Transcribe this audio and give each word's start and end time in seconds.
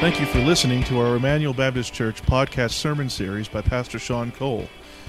Thank 0.00 0.20
you 0.20 0.26
for 0.26 0.38
listening 0.38 0.84
to 0.84 1.00
our 1.00 1.16
Emmanuel 1.16 1.52
Baptist 1.52 1.92
Church 1.92 2.22
podcast 2.22 2.70
sermon 2.70 3.10
series 3.10 3.48
by 3.48 3.62
Pastor 3.62 3.98
Sean 3.98 4.30
Cole. 4.30 4.68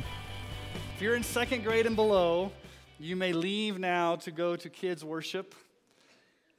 If 0.95 1.03
you're 1.03 1.17
in 1.17 1.25
second 1.25 1.65
grade 1.65 1.87
and 1.87 1.97
below, 1.97 2.53
you 3.01 3.17
may 3.17 3.33
leave 3.33 3.81
now 3.81 4.15
to 4.15 4.31
go 4.31 4.55
to 4.55 4.71
kids' 4.71 5.05
worship. 5.05 5.57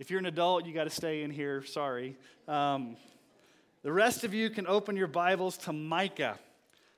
If 0.04 0.12
you're 0.12 0.20
an 0.20 0.26
adult, 0.26 0.66
you 0.66 0.74
got 0.74 0.84
to 0.84 0.90
stay 0.90 1.22
in 1.22 1.32
here. 1.32 1.64
Sorry. 1.64 2.18
Um, 2.46 2.98
the 3.84 3.92
rest 3.94 4.26
of 4.26 4.34
you 4.34 4.50
can 4.50 4.68
open 4.68 4.98
your 4.98 5.08
Bibles 5.08 5.58
to 5.60 5.72
Micah, 5.72 6.38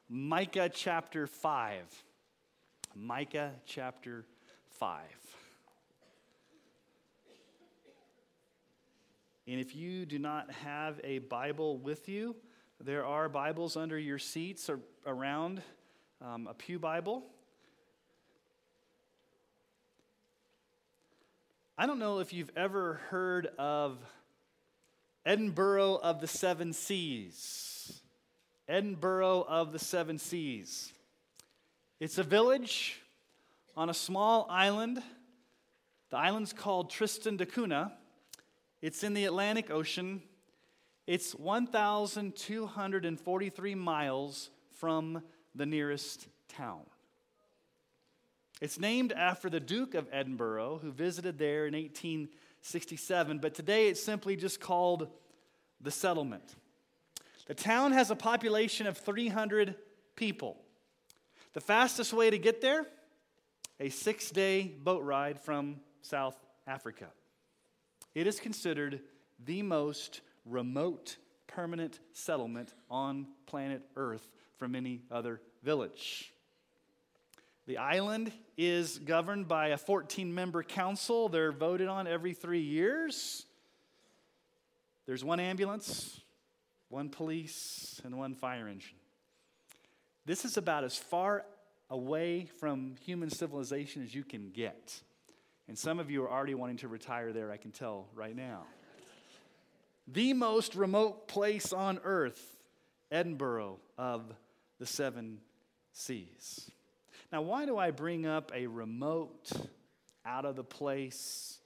Micah 0.09 0.71
chapter 0.73 1.27
5. 1.27 1.83
Micah 2.95 3.51
chapter 3.63 4.25
5. 4.79 5.03
And 9.45 9.59
if 9.59 9.75
you 9.75 10.07
do 10.07 10.17
not 10.17 10.49
have 10.49 10.99
a 11.03 11.19
Bible 11.19 11.77
with 11.77 12.09
you, 12.09 12.35
there 12.83 13.05
are 13.05 13.29
Bibles 13.29 13.77
under 13.77 13.99
your 13.99 14.17
seats 14.17 14.67
or 14.67 14.79
around 15.05 15.61
um, 16.23 16.47
a 16.47 16.55
Pew 16.55 16.79
Bible. 16.79 17.23
I 21.77 21.87
don't 21.87 21.99
know 21.99 22.19
if 22.19 22.31
you've 22.31 22.51
ever 22.55 23.01
heard 23.09 23.47
of 23.59 23.97
Edinburgh 25.25 25.95
of 25.95 26.21
the 26.21 26.27
Seven 26.27 26.71
Seas. 26.71 27.99
Edinburgh 28.65 29.41
of 29.41 29.73
the 29.73 29.79
Seven 29.79 30.17
Seas. 30.17 30.93
It's 31.99 32.17
a 32.17 32.23
village 32.23 33.01
on 33.75 33.89
a 33.89 33.93
small 33.93 34.47
island. 34.49 35.03
The 36.11 36.17
island's 36.17 36.53
called 36.53 36.91
Tristan 36.91 37.35
da 37.35 37.43
Cunha. 37.43 37.91
It's 38.81 39.03
in 39.03 39.13
the 39.13 39.25
Atlantic 39.25 39.69
Ocean. 39.69 40.21
It's 41.05 41.35
1,243 41.35 43.75
miles 43.75 44.49
from 44.71 45.21
the 45.53 45.65
nearest 45.65 46.29
town. 46.47 46.83
It's 48.61 48.79
named 48.79 49.11
after 49.11 49.49
the 49.49 49.59
Duke 49.59 49.95
of 49.95 50.07
Edinburgh, 50.11 50.79
who 50.81 50.91
visited 50.91 51.37
there 51.37 51.67
in 51.67 51.73
1867, 51.73 53.39
but 53.39 53.53
today 53.53 53.89
it's 53.89 54.01
simply 54.01 54.35
just 54.35 54.61
called 54.61 55.09
the 55.81 55.91
settlement. 55.91 56.55
The 57.47 57.53
town 57.53 57.91
has 57.91 58.11
a 58.11 58.15
population 58.15 58.87
of 58.87 58.97
300 58.97 59.75
people. 60.15 60.57
The 61.53 61.61
fastest 61.61 62.13
way 62.13 62.29
to 62.29 62.37
get 62.37 62.61
there? 62.61 62.85
A 63.79 63.89
six 63.89 64.31
day 64.31 64.63
boat 64.63 65.03
ride 65.03 65.39
from 65.39 65.81
South 66.01 66.37
Africa. 66.65 67.07
It 68.13 68.25
is 68.25 68.39
considered 68.39 69.01
the 69.43 69.61
most 69.63 70.21
remote 70.45 71.17
permanent 71.47 71.99
settlement 72.13 72.73
on 72.89 73.27
planet 73.45 73.81
Earth 73.97 74.29
from 74.57 74.75
any 74.75 75.01
other 75.11 75.41
village. 75.61 76.33
The 77.67 77.77
island 77.79 78.31
is 78.57 78.99
governed 78.99 79.47
by 79.47 79.69
a 79.69 79.77
14 79.77 80.33
member 80.33 80.61
council. 80.61 81.29
They're 81.29 81.51
voted 81.51 81.87
on 81.87 82.05
every 82.05 82.33
three 82.33 82.61
years. 82.61 83.45
There's 85.07 85.23
one 85.23 85.39
ambulance, 85.39 86.21
one 86.89 87.09
police, 87.09 87.99
and 88.03 88.17
one 88.17 88.35
fire 88.35 88.67
engine. 88.67 88.97
This 90.25 90.45
is 90.45 90.57
about 90.57 90.83
as 90.83 90.95
far 90.95 91.45
away 91.89 92.49
from 92.59 92.95
human 93.03 93.29
civilization 93.29 94.03
as 94.03 94.13
you 94.13 94.23
can 94.23 94.51
get. 94.51 95.01
And 95.67 95.77
some 95.77 95.99
of 95.99 96.11
you 96.11 96.23
are 96.23 96.31
already 96.31 96.53
wanting 96.53 96.77
to 96.77 96.87
retire 96.87 97.33
there, 97.33 97.51
I 97.51 97.57
can 97.57 97.71
tell 97.71 98.07
right 98.13 98.35
now. 98.35 98.63
the 100.07 100.33
most 100.33 100.75
remote 100.75 101.27
place 101.27 101.73
on 101.73 101.99
earth, 102.03 102.57
Edinburgh 103.11 103.79
of 103.97 104.31
the 104.77 104.85
seven 104.85 105.39
seas. 105.91 106.69
Now, 107.35 107.41
why 107.41 107.65
do 107.65 107.77
I 107.77 107.91
bring 107.91 108.25
up 108.25 108.53
a 108.55 108.65
remote, 108.65 109.51
out 110.25 110.45
of 110.45 110.55
the 110.55 110.63
place 110.63 111.59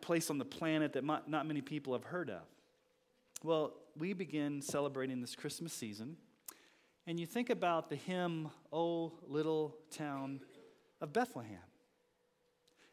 place 0.00 0.30
on 0.30 0.38
the 0.38 0.46
planet 0.46 0.94
that 0.94 1.04
not 1.04 1.46
many 1.46 1.60
people 1.60 1.92
have 1.92 2.04
heard 2.04 2.30
of? 2.30 2.40
Well, 3.44 3.74
we 3.98 4.14
begin 4.14 4.62
celebrating 4.62 5.20
this 5.20 5.36
Christmas 5.36 5.74
season, 5.74 6.16
and 7.06 7.20
you 7.20 7.26
think 7.26 7.50
about 7.50 7.90
the 7.90 7.96
hymn, 7.96 8.48
O 8.72 9.12
Little 9.28 9.76
Town 9.90 10.40
of 11.02 11.12
Bethlehem. 11.12 11.58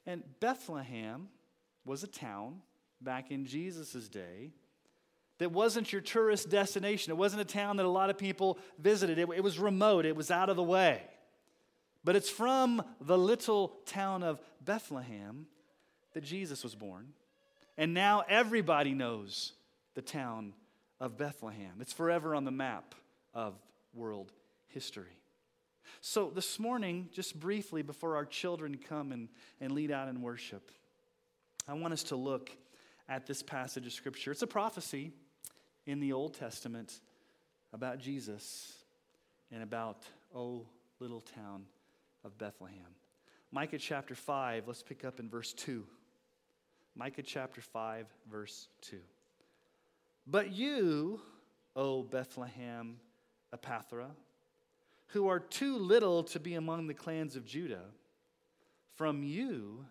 And 0.05 0.23
Bethlehem 0.41 1.29
was 1.85 2.03
a 2.03 2.07
town 2.07 2.59
back 2.99 3.31
in 3.31 3.45
Jesus' 3.45 4.09
day 4.09 4.51
that 5.39 5.51
wasn't 5.51 5.91
your 5.91 6.01
tourist 6.01 6.49
destination. 6.49 7.11
It 7.11 7.17
wasn't 7.17 7.41
a 7.41 7.45
town 7.45 7.77
that 7.77 7.85
a 7.85 7.89
lot 7.89 8.09
of 8.09 8.17
people 8.17 8.59
visited. 8.77 9.17
It, 9.17 9.27
it, 9.35 9.43
was 9.43 9.57
remote, 9.57 10.05
it 10.05 10.15
was 10.15 10.29
out 10.29 10.49
of 10.49 10.55
the 10.55 10.63
way. 10.63 11.01
But 12.03 12.15
it's 12.15 12.29
from 12.29 12.81
the 13.01 13.17
little 13.17 13.79
town 13.85 14.23
of 14.23 14.39
Bethlehem 14.63 15.47
that 16.13 16.23
Jesus 16.23 16.63
was 16.63 16.75
born. 16.75 17.07
And 17.77 17.93
now 17.93 18.23
everybody 18.27 18.93
knows 18.93 19.53
the 19.95 20.01
town 20.01 20.53
of 20.99 21.17
Bethlehem. 21.17 21.77
It's 21.79 21.93
forever 21.93 22.35
on 22.35 22.43
the 22.43 22.51
map 22.51 22.95
of 23.33 23.55
world 23.93 24.31
history. 24.67 25.17
So, 26.01 26.31
this 26.33 26.59
morning, 26.59 27.09
just 27.11 27.39
briefly 27.39 27.81
before 27.81 28.15
our 28.15 28.25
children 28.25 28.77
come 28.77 29.11
and, 29.11 29.27
and 29.59 29.71
lead 29.71 29.91
out 29.91 30.07
in 30.07 30.21
worship, 30.21 30.71
I 31.67 31.73
want 31.73 31.93
us 31.93 32.03
to 32.03 32.15
look 32.15 32.51
at 33.07 33.25
this 33.25 33.41
passage 33.41 33.87
of 33.87 33.93
Scripture. 33.93 34.31
It's 34.31 34.43
a 34.43 34.47
prophecy 34.47 35.13
in 35.85 35.99
the 35.99 36.13
Old 36.13 36.33
Testament 36.33 36.99
about 37.73 37.99
Jesus 37.99 38.73
and 39.51 39.63
about, 39.63 40.03
oh, 40.35 40.65
little 40.99 41.21
town 41.21 41.65
of 42.23 42.37
Bethlehem. 42.37 42.95
Micah 43.51 43.77
chapter 43.77 44.15
5, 44.15 44.67
let's 44.67 44.83
pick 44.83 45.03
up 45.03 45.19
in 45.19 45.29
verse 45.29 45.53
2. 45.53 45.83
Micah 46.95 47.23
chapter 47.23 47.61
5, 47.61 48.05
verse 48.29 48.67
2. 48.81 48.97
But 50.27 50.51
you, 50.51 51.19
O 51.75 52.03
Bethlehem 52.03 52.97
Ephrathah, 53.55 54.11
who 55.07 55.27
are 55.27 55.39
too 55.39 55.77
little 55.77 56.23
to 56.23 56.39
be 56.39 56.53
among 56.53 56.87
the 56.87 56.93
clans 56.93 57.35
of 57.35 57.45
Judah, 57.45 57.85
from 58.93 59.23
you 59.23 59.85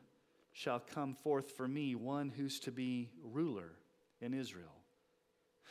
shall 0.53 0.79
come 0.79 1.15
forth 1.15 1.51
for 1.53 1.67
me 1.67 1.95
one 1.95 2.31
who's 2.31 2.61
to 2.61 2.71
be 2.71 3.11
ruler 3.25 3.73
in 4.21 4.35
Israel 4.35 4.78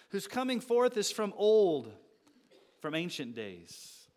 whose 0.10 0.28
coming 0.28 0.60
forth 0.60 0.98
is 0.98 1.12
from 1.12 1.34
old, 1.36 1.92
from 2.80 2.96
ancient 2.96 3.36
days. 3.36 4.08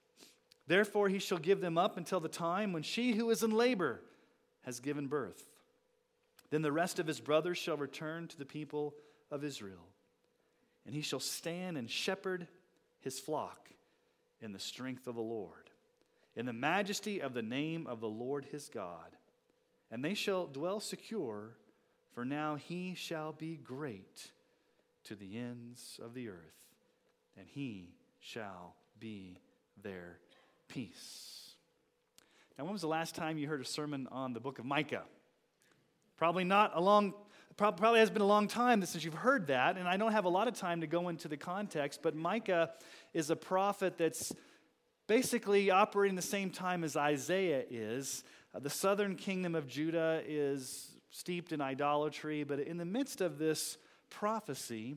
Therefore, 0.67 1.09
he 1.09 1.19
shall 1.19 1.39
give 1.39 1.61
them 1.61 1.77
up 1.77 1.97
until 1.97 2.21
the 2.21 2.29
time 2.29 2.73
when 2.73 2.83
she 2.83 3.13
who 3.13 3.31
is 3.31 3.43
in 3.43 3.51
labor 3.51 4.01
has 4.63 4.79
given 4.79 5.09
birth. 5.09 5.45
Then 6.51 6.63
the 6.63 6.73
rest 6.73 6.99
of 6.99 7.07
his 7.07 7.21
brothers 7.21 7.59
shall 7.59 7.77
return 7.77 8.29
to 8.29 8.39
the 8.39 8.45
people 8.45 8.95
of 9.31 9.45
Israel, 9.45 9.89
and 10.87 10.95
he 10.95 11.03
shall 11.03 11.21
stand 11.21 11.77
and 11.77 11.91
shepherd 11.91 12.47
his 13.01 13.19
flock 13.19 13.71
in 14.41 14.53
the 14.53 14.59
strength 14.59 15.07
of 15.07 15.15
the 15.15 15.21
Lord, 15.21 15.71
in 16.37 16.47
the 16.47 16.53
majesty 16.53 17.21
of 17.21 17.35
the 17.35 17.43
name 17.43 17.87
of 17.87 18.01
the 18.01 18.09
Lord 18.09 18.47
his 18.47 18.69
God. 18.69 19.17
And 19.91 20.05
they 20.05 20.15
shall 20.15 20.47
dwell 20.47 20.79
secure, 20.79 21.57
for 22.15 22.25
now 22.25 22.55
he 22.55 22.95
shall 22.95 23.33
be 23.33 23.57
great 23.57 24.31
to 25.05 25.15
the 25.15 25.39
ends 25.39 25.99
of 26.03 26.15
the 26.15 26.29
earth, 26.29 26.37
and 27.37 27.47
he 27.49 27.95
shall 28.19 28.77
be 28.99 29.39
their 29.83 30.19
peace. 30.69 31.55
Now, 32.59 32.65
when 32.65 32.73
was 32.73 32.83
the 32.83 32.89
last 32.89 33.15
time 33.15 33.39
you 33.39 33.49
heard 33.49 33.63
a 33.63 33.65
sermon 33.65 34.07
on 34.13 34.35
the 34.35 34.41
book 34.41 34.59
of 34.59 34.65
Micah? 34.65 35.05
Probably 36.17 36.45
not 36.45 36.73
a 36.75 36.81
long 36.81 37.15
probably 37.57 38.01
has 38.01 38.11
been 38.11 38.23
a 38.23 38.27
long 38.27 38.49
time 38.49 38.83
since 38.87 39.05
you've 39.05 39.13
heard 39.13 39.49
that, 39.49 39.77
and 39.77 39.87
I 39.87 39.99
don't 39.99 40.13
have 40.13 40.25
a 40.25 40.31
lot 40.31 40.49
of 40.49 40.55
time 40.55 40.81
to 40.81 40.87
go 40.87 41.09
into 41.09 41.29
the 41.29 41.37
context, 41.37 42.01
but 42.03 42.15
Micah 42.15 42.71
is 43.13 43.29
a 43.29 43.37
prophet 43.37 43.99
that's 43.99 44.33
basically 45.07 45.71
operating 45.71 46.17
the 46.17 46.23
same 46.23 46.51
time 46.51 46.85
as 46.85 46.97
Isaiah 46.97 47.65
is. 47.69 48.25
Uh, 48.55 48.61
the 48.61 48.71
southern 48.71 49.15
kingdom 49.15 49.55
of 49.55 49.67
Judah 49.67 50.23
is 50.27 50.93
steeped 51.11 51.53
in 51.53 51.61
idolatry, 51.61 52.45
but 52.45 52.61
in 52.61 52.79
the 52.79 52.85
midst 52.85 53.21
of 53.21 53.39
this 53.39 53.77
prophecy, 54.11 54.97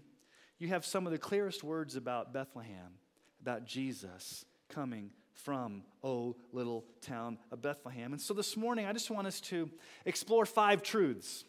you 0.60 0.69
have 0.69 0.86
some 0.86 1.06
of 1.06 1.12
the 1.12 1.18
clearest 1.18 1.63
words 1.63 1.95
about 1.95 2.33
Bethlehem, 2.33 2.98
about 3.42 3.65
Jesus 3.65 4.45
coming 4.69 5.12
from, 5.33 5.83
oh, 6.04 6.36
little 6.51 6.86
town 7.01 7.38
of 7.51 7.62
Bethlehem. 7.62 8.13
And 8.13 8.21
so 8.21 8.33
this 8.33 8.56
morning, 8.56 8.86
I 8.86 8.94
just 8.94 9.10
want 9.10 9.27
us 9.27 9.42
to 9.42 9.69
explore 10.06 10.45
five 10.45 10.83
truths 10.83 11.45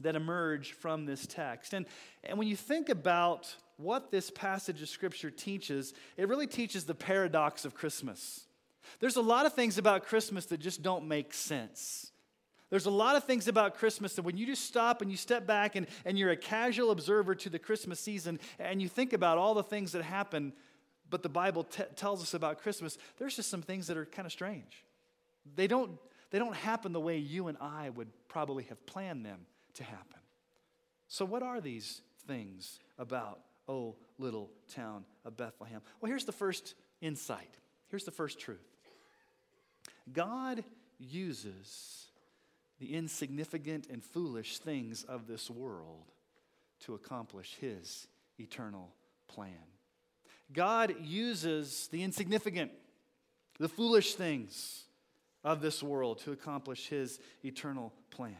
that 0.00 0.16
emerge 0.16 0.72
from 0.72 1.06
this 1.06 1.26
text. 1.26 1.74
And, 1.74 1.86
and 2.24 2.38
when 2.38 2.48
you 2.48 2.56
think 2.56 2.88
about 2.88 3.54
what 3.76 4.10
this 4.10 4.30
passage 4.30 4.82
of 4.82 4.88
Scripture 4.88 5.30
teaches, 5.30 5.94
it 6.16 6.28
really 6.28 6.46
teaches 6.46 6.84
the 6.84 6.94
paradox 6.94 7.64
of 7.64 7.74
Christmas. 7.74 8.46
There's 9.00 9.16
a 9.16 9.22
lot 9.22 9.46
of 9.46 9.54
things 9.54 9.78
about 9.78 10.04
Christmas 10.04 10.46
that 10.46 10.58
just 10.58 10.82
don't 10.82 11.08
make 11.08 11.32
sense. 11.32 12.10
There's 12.72 12.86
a 12.86 12.90
lot 12.90 13.16
of 13.16 13.24
things 13.24 13.48
about 13.48 13.74
Christmas 13.74 14.14
that 14.14 14.22
when 14.22 14.38
you 14.38 14.46
just 14.46 14.64
stop 14.64 15.02
and 15.02 15.10
you 15.10 15.16
step 15.18 15.46
back 15.46 15.76
and, 15.76 15.86
and 16.06 16.18
you're 16.18 16.30
a 16.30 16.36
casual 16.38 16.90
observer 16.90 17.34
to 17.34 17.50
the 17.50 17.58
Christmas 17.58 18.00
season 18.00 18.40
and 18.58 18.80
you 18.80 18.88
think 18.88 19.12
about 19.12 19.36
all 19.36 19.52
the 19.52 19.62
things 19.62 19.92
that 19.92 20.02
happen, 20.02 20.54
but 21.10 21.22
the 21.22 21.28
Bible 21.28 21.64
t- 21.64 21.82
tells 21.96 22.22
us 22.22 22.32
about 22.32 22.62
Christmas, 22.62 22.96
there's 23.18 23.36
just 23.36 23.50
some 23.50 23.60
things 23.60 23.88
that 23.88 23.98
are 23.98 24.06
kind 24.06 24.24
of 24.24 24.32
strange. 24.32 24.86
They 25.54 25.66
don't, 25.66 25.98
they 26.30 26.38
don't 26.38 26.56
happen 26.56 26.94
the 26.94 27.00
way 27.00 27.18
you 27.18 27.48
and 27.48 27.58
I 27.60 27.90
would 27.90 28.08
probably 28.26 28.64
have 28.64 28.86
planned 28.86 29.26
them 29.26 29.40
to 29.74 29.84
happen. 29.84 30.20
So, 31.08 31.26
what 31.26 31.42
are 31.42 31.60
these 31.60 32.00
things 32.26 32.78
about, 32.98 33.40
oh, 33.68 33.96
little 34.16 34.48
town 34.74 35.04
of 35.26 35.36
Bethlehem? 35.36 35.82
Well, 36.00 36.08
here's 36.08 36.24
the 36.24 36.32
first 36.32 36.74
insight. 37.02 37.58
Here's 37.88 38.04
the 38.04 38.10
first 38.10 38.40
truth 38.40 38.64
God 40.10 40.64
uses 40.98 42.06
the 42.82 42.94
insignificant 42.96 43.86
and 43.88 44.02
foolish 44.02 44.58
things 44.58 45.04
of 45.04 45.28
this 45.28 45.48
world 45.48 46.10
to 46.80 46.94
accomplish 46.94 47.56
his 47.60 48.08
eternal 48.40 48.92
plan. 49.28 49.54
God 50.52 50.96
uses 51.00 51.88
the 51.92 52.02
insignificant, 52.02 52.72
the 53.60 53.68
foolish 53.68 54.16
things 54.16 54.82
of 55.44 55.60
this 55.60 55.80
world 55.80 56.18
to 56.22 56.32
accomplish 56.32 56.88
his 56.88 57.20
eternal 57.44 57.92
plan. 58.10 58.34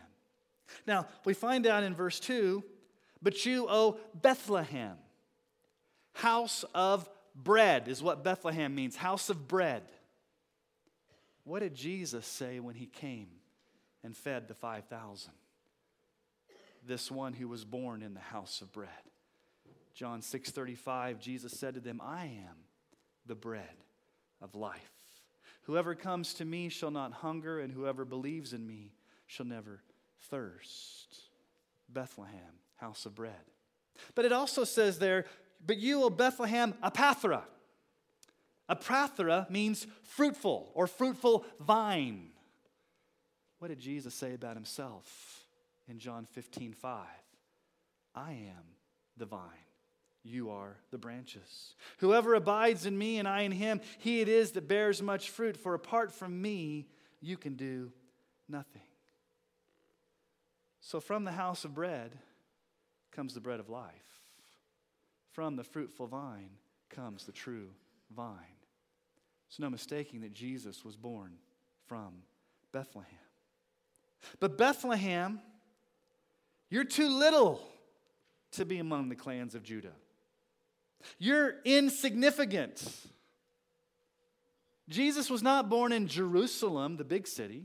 Now, 0.89 1.07
we 1.25 1.35
find 1.35 1.65
out 1.65 1.85
in 1.85 1.95
verse 1.95 2.19
2 2.19 2.65
but 3.25 3.47
you, 3.47 3.69
O 3.71 4.01
Bethlehem, 4.21 4.97
house 6.15 6.65
of 6.75 7.09
bread 7.37 7.87
is 7.87 8.03
what 8.03 8.25
Bethlehem 8.25 8.75
means 8.75 8.97
house 8.97 9.31
of 9.31 9.47
bread. 9.47 9.85
What 11.45 11.61
did 11.61 11.77
Jesus 11.77 12.27
say 12.27 12.59
when 12.59 12.75
he 12.75 12.87
came 12.87 13.29
and 14.03 14.17
fed 14.17 14.49
the 14.49 14.55
5,000. 14.55 15.33
This 16.85 17.11
one 17.11 17.35
who 17.35 17.49
was 17.49 17.65
born 17.65 18.03
in 18.03 18.15
the 18.15 18.21
house 18.21 18.61
of 18.61 18.73
bread. 18.73 18.91
John 19.95 20.21
6:35 20.21 21.21
Jesus 21.21 21.53
said 21.53 21.75
to 21.75 21.81
them, 21.81 22.01
"I 22.01 22.25
am 22.27 22.65
the 23.27 23.35
bread 23.35 23.85
of 24.41 24.55
life. 24.55 24.93
Whoever 25.63 25.95
comes 25.95 26.35
to 26.35 26.45
me 26.45 26.69
shall 26.69 26.91
not 26.91 27.13
hunger, 27.13 27.61
and 27.61 27.73
whoever 27.73 28.05
believes 28.05 28.53
in 28.53 28.67
me 28.67 28.95
shall 29.27 29.47
never 29.47 29.85
thirst." 30.19 31.31
Bethlehem, 31.89 32.59
house 32.77 33.07
of 33.07 33.15
bread. 33.15 33.45
But 34.15 34.25
it 34.25 34.33
also 34.33 34.65
says 34.65 34.99
there, 34.99 35.27
"But 35.61 35.77
you, 35.77 36.03
O 36.03 36.11
Bethlehem, 36.11 36.73
Ephrathah." 36.83 37.47
Ephrathah 38.69 39.51
means 39.51 39.87
fruitful 40.03 40.73
or 40.75 40.87
fruitful 40.87 41.47
vine. 41.61 42.32
What 43.63 43.69
did 43.69 43.79
Jesus 43.79 44.13
say 44.13 44.35
about 44.35 44.57
himself 44.57 45.47
in 45.87 46.01
John 46.01 46.27
15 46.33 46.73
5? 46.73 47.07
I 48.13 48.33
am 48.33 48.65
the 49.17 49.25
vine. 49.25 49.41
You 50.25 50.51
are 50.51 50.79
the 50.91 50.99
branches. 50.99 51.77
Whoever 51.99 52.35
abides 52.35 52.87
in 52.87 52.99
me 52.99 53.21
and 53.21 53.29
I 53.29 53.43
in 53.43 53.53
him, 53.53 53.81
he 53.99 54.21
it 54.21 54.29
is 54.29 54.51
that 54.53 54.67
bears 54.67 55.01
much 55.01 55.31
fruit, 55.31 55.57
for 55.57 55.75
apart 55.75 56.11
from 56.11 56.43
me, 56.43 56.89
you 57.21 57.37
can 57.37 57.55
do 57.55 57.93
nothing. 58.49 58.83
So, 60.81 60.99
from 60.99 61.23
the 61.23 61.31
house 61.31 61.65
of 61.65 61.73
bread 61.73 62.19
comes 63.13 63.33
the 63.33 63.41
bread 63.41 63.61
of 63.61 63.69
life. 63.69 63.93
From 65.31 65.55
the 65.55 65.63
fruitful 65.63 66.09
vine 66.09 66.51
comes 66.91 67.27
the 67.27 67.33
true 67.33 67.69
vine. 68.11 68.59
It's 69.47 69.61
no 69.61 69.71
mistaking 69.71 70.23
that 70.23 70.33
Jesus 70.33 70.85
was 70.85 70.97
born 70.97 71.35
from 71.87 72.25
Bethlehem. 72.73 73.07
But 74.41 74.59
Bethlehem, 74.59 75.41
you're 76.71 76.85
too 76.85 77.09
little 77.09 77.61
to 78.53 78.65
be 78.65 78.79
among 78.79 79.09
the 79.09 79.15
clans 79.15 79.55
of 79.55 79.63
Judah. 79.63 79.93
You're 81.19 81.57
insignificant. 81.65 82.85
Jesus 84.89 85.31
was 85.31 85.43
not 85.43 85.69
born 85.69 85.93
in 85.93 86.07
Jerusalem, 86.07 86.97
the 86.97 87.05
big 87.05 87.27
city. 87.27 87.65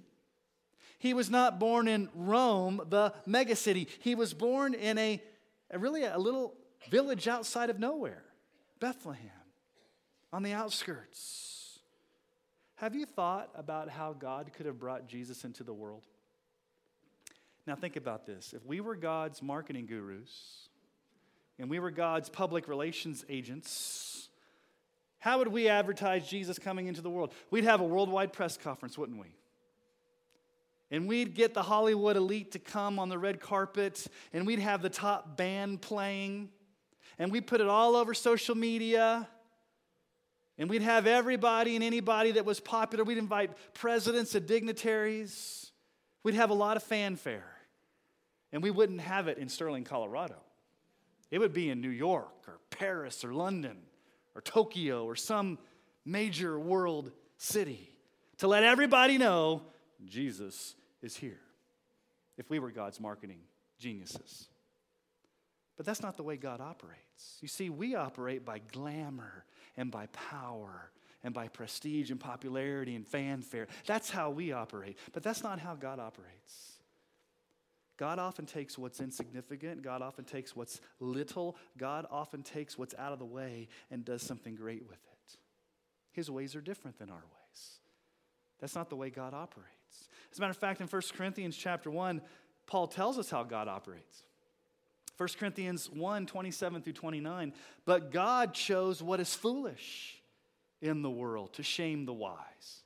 He 0.99 1.13
was 1.13 1.29
not 1.29 1.59
born 1.59 1.87
in 1.87 2.09
Rome, 2.15 2.81
the 2.89 3.13
megacity. 3.27 3.87
He 3.99 4.15
was 4.15 4.33
born 4.33 4.73
in 4.73 4.97
a, 4.97 5.21
a 5.69 5.77
really 5.77 6.03
a 6.03 6.17
little 6.17 6.55
village 6.89 7.27
outside 7.27 7.69
of 7.69 7.79
nowhere, 7.79 8.23
Bethlehem, 8.79 9.29
on 10.33 10.41
the 10.41 10.53
outskirts. 10.53 11.79
Have 12.75 12.95
you 12.95 13.05
thought 13.05 13.49
about 13.55 13.89
how 13.89 14.13
God 14.13 14.51
could 14.53 14.65
have 14.65 14.79
brought 14.79 15.07
Jesus 15.07 15.43
into 15.43 15.63
the 15.63 15.73
world? 15.73 16.05
Now, 17.67 17.75
think 17.75 17.97
about 17.97 18.25
this. 18.25 18.53
If 18.53 18.65
we 18.65 18.79
were 18.79 18.95
God's 18.95 19.43
marketing 19.43 19.87
gurus 19.87 20.69
and 21.59 21.69
we 21.69 21.79
were 21.79 21.91
God's 21.91 22.29
public 22.29 22.69
relations 22.69 23.25
agents, 23.27 24.29
how 25.19 25.39
would 25.39 25.49
we 25.49 25.67
advertise 25.67 26.25
Jesus 26.25 26.57
coming 26.57 26.87
into 26.87 27.01
the 27.01 27.09
world? 27.09 27.33
We'd 27.51 27.65
have 27.65 27.81
a 27.81 27.83
worldwide 27.83 28.31
press 28.31 28.55
conference, 28.55 28.97
wouldn't 28.97 29.19
we? 29.19 29.27
And 30.91 31.09
we'd 31.09 31.35
get 31.35 31.53
the 31.53 31.61
Hollywood 31.61 32.15
elite 32.15 32.53
to 32.53 32.59
come 32.59 32.99
on 32.99 33.09
the 33.09 33.17
red 33.17 33.41
carpet, 33.41 34.07
and 34.31 34.47
we'd 34.47 34.59
have 34.59 34.81
the 34.81 34.89
top 34.89 35.35
band 35.35 35.81
playing, 35.81 36.47
and 37.19 37.33
we'd 37.33 37.47
put 37.47 37.59
it 37.59 37.67
all 37.67 37.97
over 37.97 38.13
social 38.13 38.55
media. 38.55 39.27
And 40.57 40.69
we'd 40.69 40.83
have 40.83 41.05
everybody 41.05 41.75
and 41.75 41.83
anybody 41.83 42.31
that 42.31 42.45
was 42.45 42.61
popular. 42.61 43.03
We'd 43.03 43.17
invite 43.17 43.51
presidents 43.73 44.33
and 44.35 44.47
dignitaries. 44.47 45.69
We'd 46.23 46.35
have 46.35 46.49
a 46.49 46.55
lot 46.55 46.77
of 46.77 46.83
fanfare. 46.83 47.56
And 48.57 48.63
we 48.63 48.71
wouldn't 48.71 49.01
have 49.01 49.27
it 49.27 49.37
in 49.37 49.49
Sterling, 49.49 49.83
Colorado. 49.83 50.37
It 51.29 51.37
would 51.37 51.53
be 51.53 51.69
in 51.69 51.79
New 51.79 51.91
York 51.91 52.47
or 52.47 52.57
Paris 52.71 53.23
or 53.23 53.31
London 53.31 53.77
or 54.33 54.41
Tokyo 54.41 55.05
or 55.05 55.15
some 55.15 55.59
major 56.05 56.59
world 56.59 57.11
city 57.37 57.91
to 58.39 58.47
let 58.47 58.63
everybody 58.63 59.19
know 59.19 59.61
Jesus 60.03 60.73
is 61.03 61.15
here. 61.15 61.39
If 62.35 62.49
we 62.49 62.57
were 62.57 62.71
God's 62.71 62.99
marketing 62.99 63.41
geniuses. 63.77 64.47
But 65.75 65.85
that's 65.85 66.01
not 66.01 66.17
the 66.17 66.23
way 66.23 66.35
God 66.35 66.59
operates. 66.59 67.37
You 67.41 67.47
see, 67.47 67.69
we 67.69 67.93
operate 67.93 68.43
by 68.43 68.57
glamour 68.71 69.45
and 69.77 69.91
by 69.91 70.07
power 70.07 70.89
and 71.23 71.31
by 71.31 71.47
prestige 71.47 72.09
and 72.09 72.19
popularity 72.19 72.95
and 72.95 73.05
fanfare. 73.05 73.67
That's 73.85 74.09
how 74.09 74.31
we 74.31 74.51
operate. 74.51 74.97
But 75.13 75.21
that's 75.21 75.43
not 75.43 75.59
how 75.59 75.75
God 75.75 75.99
operates. 75.99 76.76
God 77.97 78.19
often 78.19 78.45
takes 78.45 78.77
what's 78.77 79.01
insignificant, 79.01 79.81
God 79.81 80.01
often 80.01 80.23
takes 80.23 80.55
what's 80.55 80.79
little, 80.99 81.57
God 81.77 82.05
often 82.11 82.43
takes 82.43 82.77
what's 82.77 82.93
out 82.97 83.11
of 83.11 83.19
the 83.19 83.25
way 83.25 83.67
and 83.89 84.05
does 84.05 84.21
something 84.21 84.55
great 84.55 84.87
with 84.87 84.97
it. 84.97 85.37
His 86.11 86.29
ways 86.29 86.55
are 86.55 86.61
different 86.61 86.99
than 86.99 87.09
our 87.09 87.15
ways. 87.15 87.79
That's 88.59 88.75
not 88.75 88.89
the 88.89 88.95
way 88.95 89.09
God 89.09 89.33
operates. 89.33 89.67
As 90.31 90.37
a 90.37 90.41
matter 90.41 90.51
of 90.51 90.57
fact, 90.57 90.81
in 90.81 90.87
1 90.87 91.01
Corinthians 91.15 91.57
chapter 91.57 91.89
1, 91.89 92.21
Paul 92.67 92.87
tells 92.87 93.17
us 93.17 93.29
how 93.29 93.43
God 93.43 93.67
operates. 93.67 94.23
1 95.17 95.29
Corinthians 95.39 95.89
1 95.91 96.27
27 96.27 96.81
through 96.81 96.93
29. 96.93 97.53
But 97.85 98.11
God 98.11 98.53
chose 98.53 99.01
what 99.01 99.19
is 99.19 99.33
foolish 99.33 100.21
in 100.81 101.01
the 101.01 101.09
world 101.09 101.53
to 101.53 101.63
shame 101.63 102.05
the 102.05 102.13
wise. 102.13 102.83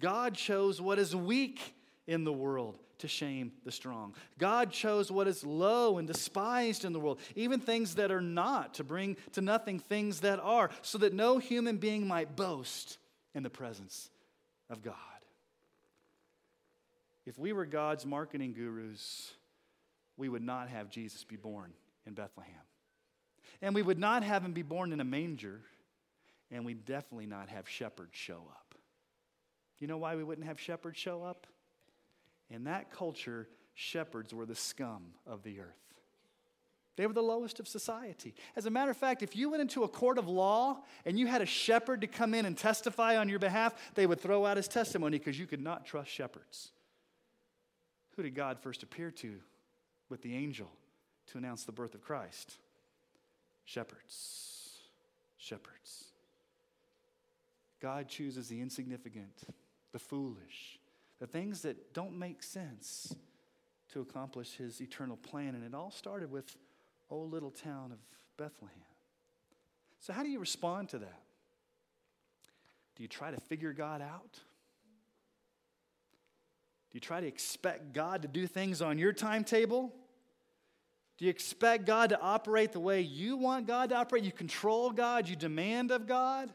God 0.00 0.34
chose 0.34 0.80
what 0.80 0.98
is 0.98 1.14
weak 1.14 1.74
in 2.06 2.24
the 2.24 2.32
world 2.32 2.78
to 2.98 3.08
shame 3.08 3.52
the 3.64 3.72
strong. 3.72 4.14
God 4.38 4.70
chose 4.70 5.10
what 5.10 5.28
is 5.28 5.44
low 5.44 5.98
and 5.98 6.06
despised 6.06 6.84
in 6.84 6.92
the 6.92 7.00
world, 7.00 7.20
even 7.34 7.60
things 7.60 7.96
that 7.96 8.10
are 8.10 8.20
not, 8.20 8.74
to 8.74 8.84
bring 8.84 9.16
to 9.32 9.40
nothing 9.40 9.78
things 9.78 10.20
that 10.20 10.40
are, 10.40 10.70
so 10.82 10.98
that 10.98 11.12
no 11.12 11.38
human 11.38 11.78
being 11.78 12.06
might 12.06 12.36
boast 12.36 12.98
in 13.34 13.42
the 13.42 13.50
presence 13.50 14.10
of 14.70 14.82
God. 14.82 14.94
If 17.26 17.38
we 17.38 17.52
were 17.52 17.66
God's 17.66 18.04
marketing 18.04 18.52
gurus, 18.52 19.32
we 20.16 20.28
would 20.28 20.42
not 20.42 20.68
have 20.68 20.90
Jesus 20.90 21.24
be 21.24 21.36
born 21.36 21.72
in 22.06 22.14
Bethlehem. 22.14 22.52
And 23.62 23.74
we 23.74 23.82
would 23.82 23.98
not 23.98 24.22
have 24.22 24.44
him 24.44 24.52
be 24.52 24.62
born 24.62 24.92
in 24.92 25.00
a 25.00 25.04
manger, 25.04 25.60
and 26.50 26.64
we'd 26.64 26.84
definitely 26.84 27.26
not 27.26 27.48
have 27.48 27.68
shepherds 27.68 28.14
show 28.14 28.42
up. 28.50 28.74
You 29.78 29.86
know 29.86 29.98
why 29.98 30.16
we 30.16 30.24
wouldn't 30.24 30.46
have 30.46 30.60
shepherds 30.60 30.98
show 30.98 31.22
up? 31.22 31.46
In 32.50 32.64
that 32.64 32.90
culture, 32.90 33.48
shepherds 33.74 34.32
were 34.32 34.46
the 34.46 34.54
scum 34.54 35.02
of 35.26 35.42
the 35.42 35.60
earth. 35.60 35.84
They 36.96 37.06
were 37.06 37.12
the 37.12 37.22
lowest 37.22 37.58
of 37.58 37.66
society. 37.66 38.34
As 38.54 38.66
a 38.66 38.70
matter 38.70 38.90
of 38.90 38.96
fact, 38.96 39.22
if 39.22 39.34
you 39.34 39.50
went 39.50 39.62
into 39.62 39.82
a 39.82 39.88
court 39.88 40.16
of 40.16 40.28
law 40.28 40.78
and 41.04 41.18
you 41.18 41.26
had 41.26 41.42
a 41.42 41.46
shepherd 41.46 42.02
to 42.02 42.06
come 42.06 42.34
in 42.34 42.46
and 42.46 42.56
testify 42.56 43.16
on 43.16 43.28
your 43.28 43.40
behalf, 43.40 43.74
they 43.94 44.06
would 44.06 44.20
throw 44.20 44.46
out 44.46 44.56
his 44.56 44.68
testimony 44.68 45.18
because 45.18 45.38
you 45.38 45.46
could 45.46 45.60
not 45.60 45.84
trust 45.84 46.10
shepherds. 46.10 46.70
Who 48.16 48.22
did 48.22 48.36
God 48.36 48.60
first 48.60 48.84
appear 48.84 49.10
to 49.10 49.40
with 50.08 50.22
the 50.22 50.36
angel 50.36 50.70
to 51.28 51.38
announce 51.38 51.64
the 51.64 51.72
birth 51.72 51.94
of 51.94 52.02
Christ? 52.02 52.58
Shepherds. 53.64 54.78
Shepherds. 55.36 56.04
God 57.80 58.08
chooses 58.08 58.46
the 58.48 58.60
insignificant, 58.60 59.42
the 59.92 59.98
foolish, 59.98 60.78
the 61.20 61.26
things 61.26 61.62
that 61.62 61.94
don't 61.94 62.18
make 62.18 62.42
sense 62.42 63.14
to 63.92 64.00
accomplish 64.00 64.56
his 64.56 64.80
eternal 64.80 65.16
plan. 65.16 65.54
And 65.54 65.64
it 65.64 65.74
all 65.74 65.90
started 65.90 66.30
with 66.30 66.56
old 67.10 67.32
little 67.32 67.50
town 67.50 67.92
of 67.92 67.98
Bethlehem. 68.36 68.76
So, 70.00 70.12
how 70.12 70.22
do 70.22 70.28
you 70.28 70.38
respond 70.38 70.90
to 70.90 70.98
that? 70.98 71.22
Do 72.96 73.02
you 73.02 73.08
try 73.08 73.30
to 73.30 73.40
figure 73.40 73.72
God 73.72 74.02
out? 74.02 74.32
Do 74.32 76.96
you 76.96 77.00
try 77.00 77.20
to 77.20 77.26
expect 77.26 77.92
God 77.92 78.22
to 78.22 78.28
do 78.28 78.46
things 78.46 78.82
on 78.82 78.98
your 78.98 79.12
timetable? 79.12 79.92
Do 81.16 81.24
you 81.24 81.30
expect 81.30 81.86
God 81.86 82.10
to 82.10 82.20
operate 82.20 82.72
the 82.72 82.80
way 82.80 83.00
you 83.00 83.36
want 83.36 83.66
God 83.66 83.90
to 83.90 83.96
operate? 83.96 84.24
You 84.24 84.32
control 84.32 84.90
God, 84.90 85.28
you 85.28 85.36
demand 85.36 85.90
of 85.90 86.06
God? 86.06 86.52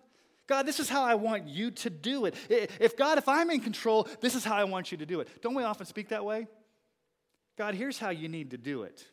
God, 0.49 0.65
this 0.65 0.79
is 0.79 0.89
how 0.89 1.03
I 1.03 1.13
want 1.13 1.47
you 1.47 1.69
to 1.69 1.91
do 1.91 2.25
it. 2.25 2.33
If 2.49 2.97
God, 2.97 3.19
if 3.19 3.29
I'm 3.29 3.51
in 3.51 3.59
control, 3.59 4.07
this 4.19 4.33
is 4.33 4.43
how 4.43 4.55
I 4.55 4.63
want 4.63 4.91
you 4.91 4.97
to 4.97 5.05
do 5.05 5.19
it. 5.19 5.43
Don't 5.43 5.53
we 5.53 5.63
often 5.63 5.85
speak 5.85 6.09
that 6.09 6.25
way? 6.25 6.47
God, 7.55 7.75
here's 7.75 7.99
how 7.99 8.09
you 8.09 8.27
need 8.27 8.49
to 8.49 8.57
do 8.57 8.81
it. 8.81 9.05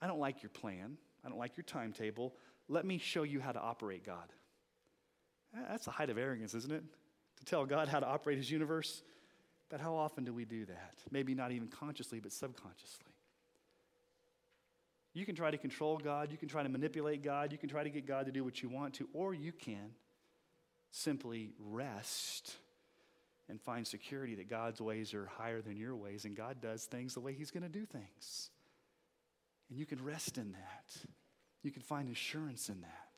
I 0.00 0.06
don't 0.06 0.20
like 0.20 0.40
your 0.40 0.50
plan. 0.50 0.98
I 1.24 1.28
don't 1.28 1.38
like 1.38 1.56
your 1.56 1.64
timetable. 1.64 2.36
Let 2.68 2.84
me 2.84 2.98
show 2.98 3.24
you 3.24 3.40
how 3.40 3.50
to 3.50 3.58
operate 3.58 4.06
God. 4.06 4.32
Eh, 5.56 5.62
that's 5.68 5.86
the 5.86 5.90
height 5.90 6.10
of 6.10 6.16
arrogance, 6.16 6.54
isn't 6.54 6.72
it? 6.72 6.84
To 7.38 7.44
tell 7.44 7.66
God 7.66 7.88
how 7.88 7.98
to 7.98 8.06
operate 8.06 8.38
his 8.38 8.48
universe. 8.48 9.02
But 9.68 9.80
how 9.80 9.96
often 9.96 10.22
do 10.22 10.32
we 10.32 10.44
do 10.44 10.64
that? 10.66 10.94
Maybe 11.10 11.34
not 11.34 11.50
even 11.50 11.66
consciously, 11.66 12.20
but 12.20 12.30
subconsciously. 12.30 13.07
You 15.18 15.26
can 15.26 15.34
try 15.34 15.50
to 15.50 15.58
control 15.58 15.98
God, 15.98 16.30
you 16.30 16.38
can 16.38 16.48
try 16.48 16.62
to 16.62 16.68
manipulate 16.68 17.24
God, 17.24 17.50
you 17.50 17.58
can 17.58 17.68
try 17.68 17.82
to 17.82 17.90
get 17.90 18.06
God 18.06 18.26
to 18.26 18.32
do 18.32 18.44
what 18.44 18.62
you 18.62 18.68
want 18.68 18.94
to, 18.94 19.08
or 19.12 19.34
you 19.34 19.50
can 19.50 19.90
simply 20.92 21.50
rest 21.58 22.54
and 23.48 23.60
find 23.60 23.84
security 23.84 24.36
that 24.36 24.48
God's 24.48 24.80
ways 24.80 25.14
are 25.14 25.26
higher 25.26 25.60
than 25.60 25.76
your 25.76 25.96
ways 25.96 26.24
and 26.24 26.36
God 26.36 26.60
does 26.60 26.84
things 26.84 27.14
the 27.14 27.20
way 27.20 27.32
He's 27.32 27.50
going 27.50 27.64
to 27.64 27.68
do 27.68 27.84
things. 27.84 28.50
And 29.68 29.76
you 29.76 29.86
can 29.86 30.04
rest 30.04 30.38
in 30.38 30.52
that. 30.52 31.10
You 31.64 31.72
can 31.72 31.82
find 31.82 32.08
assurance 32.08 32.68
in 32.68 32.80
that. 32.82 33.08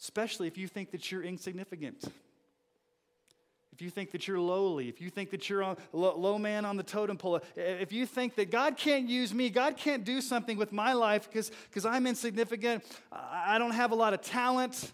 Especially 0.00 0.48
if 0.48 0.58
you 0.58 0.66
think 0.66 0.90
that 0.90 1.12
you're 1.12 1.22
insignificant. 1.22 2.02
If 3.74 3.82
you 3.82 3.90
think 3.90 4.12
that 4.12 4.28
you're 4.28 4.38
lowly, 4.38 4.88
if 4.88 5.00
you 5.00 5.10
think 5.10 5.30
that 5.30 5.50
you're 5.50 5.62
a 5.62 5.76
low 5.92 6.38
man 6.38 6.64
on 6.64 6.76
the 6.76 6.84
totem 6.84 7.16
pole, 7.16 7.40
if 7.56 7.92
you 7.92 8.06
think 8.06 8.36
that 8.36 8.52
God 8.52 8.76
can't 8.76 9.08
use 9.08 9.34
me, 9.34 9.50
God 9.50 9.76
can't 9.76 10.04
do 10.04 10.20
something 10.20 10.56
with 10.56 10.70
my 10.72 10.92
life 10.92 11.28
because 11.28 11.84
I'm 11.84 12.06
insignificant, 12.06 12.84
I 13.10 13.58
don't 13.58 13.72
have 13.72 13.90
a 13.90 13.96
lot 13.96 14.14
of 14.14 14.22
talent. 14.22 14.92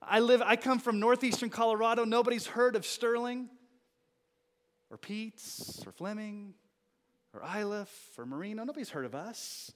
I 0.00 0.20
live, 0.20 0.42
I 0.42 0.54
come 0.54 0.78
from 0.78 1.00
northeastern 1.00 1.50
Colorado. 1.50 2.04
Nobody's 2.04 2.46
heard 2.46 2.76
of 2.76 2.86
Sterling 2.86 3.48
or 4.90 4.96
Peetz 4.96 5.84
or 5.84 5.90
Fleming 5.90 6.54
or 7.34 7.42
Iliff 7.42 7.90
or 8.16 8.26
Merino. 8.26 8.62
Nobody's 8.62 8.90
heard 8.90 9.06
of 9.06 9.14
us. 9.16 9.72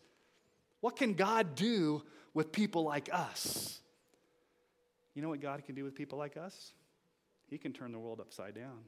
What 0.80 0.94
can 0.94 1.14
God 1.14 1.56
do 1.56 2.04
with 2.34 2.52
people 2.52 2.84
like 2.84 3.08
us? 3.12 3.80
You 5.14 5.22
know 5.22 5.28
what 5.28 5.40
God 5.40 5.64
can 5.64 5.74
do 5.74 5.82
with 5.82 5.96
people 5.96 6.18
like 6.18 6.36
us? 6.36 6.72
He 7.54 7.58
can 7.58 7.72
turn 7.72 7.92
the 7.92 8.00
world 8.00 8.18
upside 8.18 8.56
down. 8.56 8.80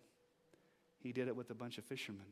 He 0.99 1.13
did 1.13 1.29
it 1.29 1.37
with 1.37 1.51
a 1.51 1.55
bunch 1.55 1.79
of 1.79 1.85
fishermen. 1.85 2.27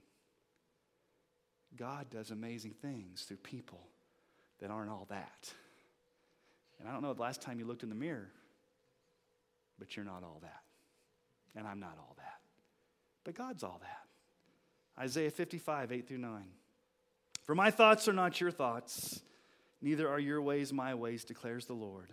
God 1.77 2.11
does 2.11 2.33
amazing 2.33 2.73
things 2.83 3.23
through 3.23 3.37
people 3.37 3.79
that 4.59 4.69
aren't 4.69 4.91
all 4.91 5.07
that. 5.11 5.55
And 6.81 6.89
I 6.89 6.93
don't 6.93 7.03
know 7.03 7.13
the 7.13 7.23
last 7.23 7.41
time 7.41 7.61
you 7.61 7.67
looked 7.67 7.85
in 7.85 7.89
the 7.89 7.95
mirror, 7.95 8.33
but 9.79 9.95
you're 9.95 10.05
not 10.05 10.25
all 10.25 10.41
that. 10.43 10.63
And 11.55 11.69
I'm 11.69 11.79
not 11.79 11.97
all 12.01 12.17
that. 12.17 12.41
But 13.23 13.37
God's 13.37 13.63
all 13.63 13.81
that. 13.81 15.01
Isaiah 15.01 15.31
55, 15.31 15.93
8 15.93 16.09
through 16.09 16.19
9. 16.19 16.43
For 17.45 17.55
my 17.55 17.71
thoughts 17.71 18.09
are 18.09 18.13
not 18.13 18.41
your 18.41 18.51
thoughts, 18.51 19.21
neither 19.81 20.09
are 20.09 20.19
your 20.19 20.43
ways 20.43 20.73
my 20.73 20.97
ways, 20.97 21.23
declares 21.23 21.67
the 21.67 21.75
Lord. 21.75 22.11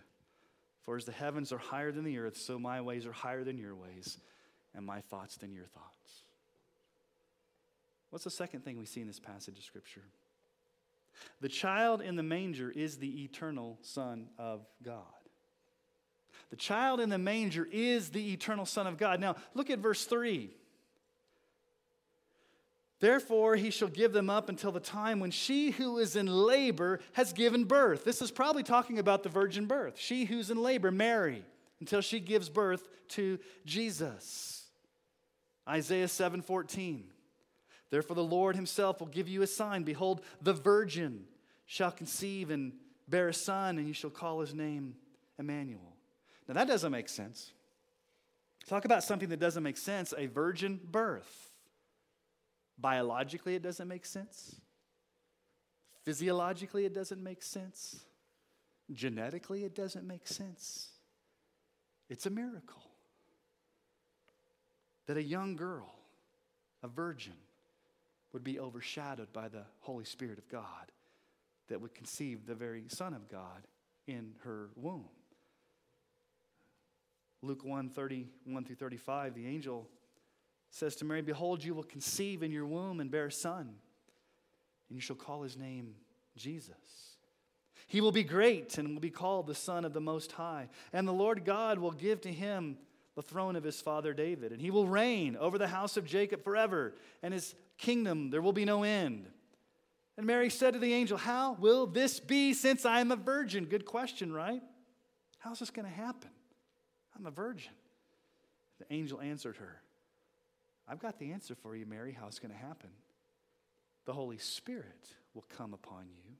For 0.85 0.97
as 0.97 1.05
the 1.05 1.11
heavens 1.11 1.51
are 1.51 1.57
higher 1.57 1.91
than 1.91 2.03
the 2.03 2.17
earth, 2.17 2.37
so 2.37 2.57
my 2.57 2.81
ways 2.81 3.05
are 3.05 3.11
higher 3.11 3.43
than 3.43 3.57
your 3.57 3.75
ways, 3.75 4.17
and 4.73 4.85
my 4.85 5.01
thoughts 5.01 5.37
than 5.37 5.53
your 5.53 5.65
thoughts. 5.65 6.23
What's 8.09 8.25
the 8.25 8.31
second 8.31 8.65
thing 8.65 8.77
we 8.77 8.85
see 8.85 9.01
in 9.01 9.07
this 9.07 9.19
passage 9.19 9.57
of 9.57 9.63
Scripture? 9.63 10.03
The 11.39 11.49
child 11.49 12.01
in 12.01 12.15
the 12.15 12.23
manger 12.23 12.69
is 12.69 12.97
the 12.97 13.23
eternal 13.23 13.77
Son 13.81 14.27
of 14.37 14.65
God. 14.83 15.05
The 16.49 16.55
child 16.55 16.99
in 16.99 17.09
the 17.09 17.17
manger 17.17 17.67
is 17.71 18.09
the 18.09 18.33
eternal 18.33 18.65
Son 18.65 18.87
of 18.87 18.97
God. 18.97 19.19
Now, 19.19 19.35
look 19.53 19.69
at 19.69 19.79
verse 19.79 20.05
3. 20.05 20.53
Therefore, 23.01 23.55
he 23.55 23.71
shall 23.71 23.87
give 23.87 24.13
them 24.13 24.29
up 24.29 24.47
until 24.47 24.71
the 24.71 24.79
time 24.79 25.19
when 25.19 25.31
she 25.31 25.71
who 25.71 25.97
is 25.97 26.15
in 26.15 26.27
labor 26.27 26.99
has 27.13 27.33
given 27.33 27.65
birth. 27.65 28.03
This 28.05 28.21
is 28.21 28.29
probably 28.29 28.61
talking 28.61 28.99
about 28.99 29.23
the 29.23 29.29
virgin 29.29 29.65
birth. 29.65 29.97
She 29.97 30.25
who's 30.25 30.51
in 30.51 30.61
labor, 30.61 30.91
Mary, 30.91 31.43
until 31.79 32.01
she 32.01 32.19
gives 32.19 32.47
birth 32.47 32.87
to 33.09 33.39
Jesus. 33.65 34.69
Isaiah 35.67 36.07
7:14. 36.07 37.11
Therefore 37.89 38.15
the 38.15 38.23
Lord 38.23 38.55
himself 38.55 38.99
will 38.99 39.07
give 39.07 39.27
you 39.27 39.41
a 39.41 39.47
sign. 39.47 39.81
Behold, 39.83 40.21
the 40.39 40.53
virgin 40.53 41.25
shall 41.65 41.91
conceive 41.91 42.51
and 42.51 42.71
bear 43.07 43.29
a 43.29 43.33
son, 43.33 43.79
and 43.79 43.87
you 43.87 43.95
shall 43.95 44.11
call 44.11 44.41
his 44.41 44.53
name 44.53 44.95
Emmanuel. 45.39 45.97
Now 46.47 46.53
that 46.53 46.67
doesn't 46.67 46.91
make 46.91 47.09
sense. 47.09 47.51
Talk 48.67 48.85
about 48.85 49.03
something 49.03 49.29
that 49.29 49.39
doesn't 49.39 49.63
make 49.63 49.77
sense 49.77 50.13
a 50.15 50.27
virgin 50.27 50.79
birth. 50.83 51.50
Biologically, 52.81 53.55
it 53.55 53.61
doesn't 53.61 53.87
make 53.87 54.05
sense. 54.05 54.55
Physiologically, 56.03 56.85
it 56.85 56.93
doesn't 56.93 57.21
make 57.21 57.43
sense. 57.43 58.03
Genetically, 58.91 59.63
it 59.63 59.75
doesn't 59.75 60.05
make 60.05 60.27
sense. 60.27 60.89
It's 62.09 62.25
a 62.25 62.31
miracle 62.31 62.81
that 65.05 65.17
a 65.17 65.23
young 65.23 65.55
girl, 65.55 65.93
a 66.81 66.87
virgin, 66.87 67.35
would 68.33 68.43
be 68.43 68.59
overshadowed 68.59 69.31
by 69.31 69.47
the 69.47 69.63
Holy 69.81 70.05
Spirit 70.05 70.39
of 70.39 70.49
God 70.49 70.91
that 71.69 71.79
would 71.79 71.93
conceive 71.93 72.45
the 72.45 72.55
very 72.55 72.83
Son 72.87 73.13
of 73.13 73.29
God 73.29 73.67
in 74.07 74.33
her 74.43 74.69
womb. 74.75 75.05
Luke 77.41 77.63
1 77.63 77.89
31 77.89 78.65
through 78.65 78.75
35, 78.75 79.35
the 79.35 79.47
angel 79.47 79.87
says 80.71 80.95
to 80.95 81.05
Mary, 81.05 81.21
Behold, 81.21 81.63
you 81.63 81.75
will 81.75 81.83
conceive 81.83 82.41
in 82.41 82.51
your 82.51 82.65
womb 82.65 82.99
and 82.99 83.11
bear 83.11 83.27
a 83.27 83.31
son, 83.31 83.75
and 84.89 84.95
you 84.95 85.01
shall 85.01 85.15
call 85.15 85.43
his 85.43 85.55
name 85.55 85.95
Jesus. 86.35 87.17
He 87.87 88.01
will 88.01 88.13
be 88.13 88.23
great 88.23 88.77
and 88.77 88.93
will 88.93 89.01
be 89.01 89.09
called 89.09 89.47
the 89.47 89.53
Son 89.53 89.83
of 89.83 89.91
the 89.91 89.99
Most 89.99 90.31
High. 90.31 90.69
And 90.93 91.05
the 91.05 91.11
Lord 91.11 91.43
God 91.43 91.77
will 91.77 91.91
give 91.91 92.21
to 92.21 92.31
him 92.31 92.77
the 93.15 93.21
throne 93.21 93.57
of 93.57 93.65
his 93.65 93.81
father 93.81 94.13
David, 94.13 94.53
and 94.53 94.61
he 94.61 94.71
will 94.71 94.87
reign 94.87 95.35
over 95.35 95.57
the 95.57 95.67
house 95.67 95.97
of 95.97 96.05
Jacob 96.05 96.41
forever, 96.41 96.95
and 97.21 97.33
his 97.33 97.53
kingdom 97.77 98.29
there 98.29 98.41
will 98.41 98.53
be 98.53 98.63
no 98.63 98.83
end. 98.83 99.27
And 100.15 100.25
Mary 100.25 100.49
said 100.49 100.73
to 100.73 100.79
the 100.79 100.93
angel, 100.93 101.17
How 101.17 101.53
will 101.53 101.85
this 101.85 102.21
be 102.21 102.53
since 102.53 102.85
I 102.85 103.01
am 103.01 103.11
a 103.11 103.17
virgin? 103.17 103.65
Good 103.65 103.85
question, 103.85 104.31
right? 104.31 104.61
How's 105.39 105.59
this 105.59 105.71
going 105.71 105.87
to 105.87 105.93
happen? 105.93 106.29
I'm 107.17 107.25
a 107.25 107.31
virgin. 107.31 107.73
The 108.79 108.93
angel 108.93 109.19
answered 109.19 109.57
her, 109.57 109.81
I've 110.91 110.99
got 110.99 111.19
the 111.19 111.31
answer 111.31 111.55
for 111.55 111.73
you, 111.73 111.85
Mary, 111.85 112.11
how 112.11 112.27
it's 112.27 112.39
going 112.39 112.51
to 112.51 112.57
happen. 112.57 112.89
The 114.03 114.11
Holy 114.11 114.37
Spirit 114.37 115.07
will 115.33 115.45
come 115.55 115.73
upon 115.73 116.09
you, 116.09 116.35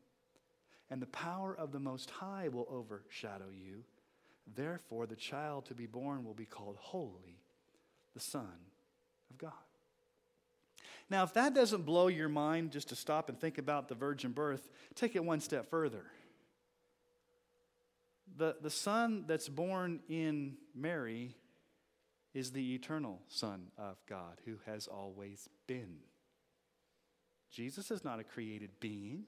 and 0.89 1.01
the 1.01 1.07
power 1.07 1.55
of 1.55 1.71
the 1.71 1.79
Most 1.79 2.09
High 2.09 2.49
will 2.49 2.67
overshadow 2.69 3.45
you. 3.49 3.85
Therefore, 4.53 5.05
the 5.05 5.15
child 5.15 5.67
to 5.67 5.73
be 5.73 5.85
born 5.85 6.25
will 6.25 6.33
be 6.33 6.45
called 6.45 6.75
Holy, 6.79 7.39
the 8.13 8.19
Son 8.19 8.51
of 9.29 9.37
God. 9.37 9.53
Now, 11.09 11.23
if 11.23 11.33
that 11.33 11.53
doesn't 11.53 11.85
blow 11.85 12.07
your 12.07 12.27
mind 12.27 12.71
just 12.71 12.89
to 12.89 12.95
stop 12.95 13.29
and 13.29 13.39
think 13.39 13.57
about 13.57 13.87
the 13.87 13.95
virgin 13.95 14.33
birth, 14.33 14.67
take 14.95 15.15
it 15.15 15.23
one 15.23 15.39
step 15.39 15.69
further. 15.69 16.03
The, 18.37 18.57
the 18.61 18.69
son 18.69 19.25
that's 19.27 19.47
born 19.47 20.01
in 20.09 20.55
Mary 20.75 21.35
is 22.33 22.51
the 22.51 22.73
eternal 22.73 23.19
Son 23.27 23.67
of 23.77 23.97
God 24.07 24.39
who 24.45 24.55
has 24.65 24.87
always 24.87 25.49
been. 25.67 25.97
Jesus 27.51 27.91
is 27.91 28.03
not 28.03 28.19
a 28.19 28.23
created 28.23 28.71
being. 28.79 29.25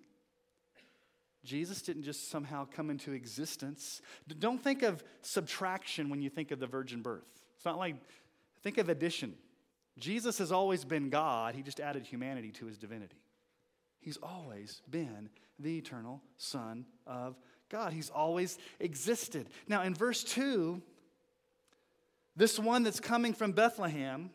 Jesus 1.44 1.82
didn't 1.82 2.04
just 2.04 2.30
somehow 2.30 2.66
come 2.66 2.90
into 2.90 3.12
existence. 3.12 4.02
Don't 4.40 4.64
think 4.64 4.82
of 4.82 5.04
subtraction 5.22 6.10
when 6.10 6.22
you 6.22 6.30
think 6.30 6.52
of 6.52 6.60
the 6.60 6.68
virgin 6.68 7.02
birth. 7.02 7.28
It's 7.58 7.66
not 7.66 7.78
like, 7.78 7.96
think 8.62 8.78
of 8.78 8.88
addition. 8.88 9.34
Jesus 10.00 10.38
has 10.38 10.52
always 10.52 10.86
been 10.86 11.10
God, 11.10 11.54
he 11.54 11.62
just 11.62 11.80
added 11.80 12.06
humanity 12.06 12.52
to 12.52 12.66
his 12.66 12.78
divinity. 12.78 13.22
He's 14.00 14.18
always 14.24 14.82
been 14.90 15.30
the 15.60 15.78
eternal 15.78 16.22
Son 16.38 16.86
of 17.06 17.36
God. 17.70 17.94
He's 17.94 18.10
always 18.10 18.58
existed. 18.80 19.50
Now, 19.68 19.84
in 19.84 19.94
verse 19.94 20.24
2, 20.24 20.82
this 22.36 22.60
one 22.60 22.84
that's 22.84 23.00
coming 23.00 23.34
from 23.34 23.52
Bethlehem, 23.52 24.32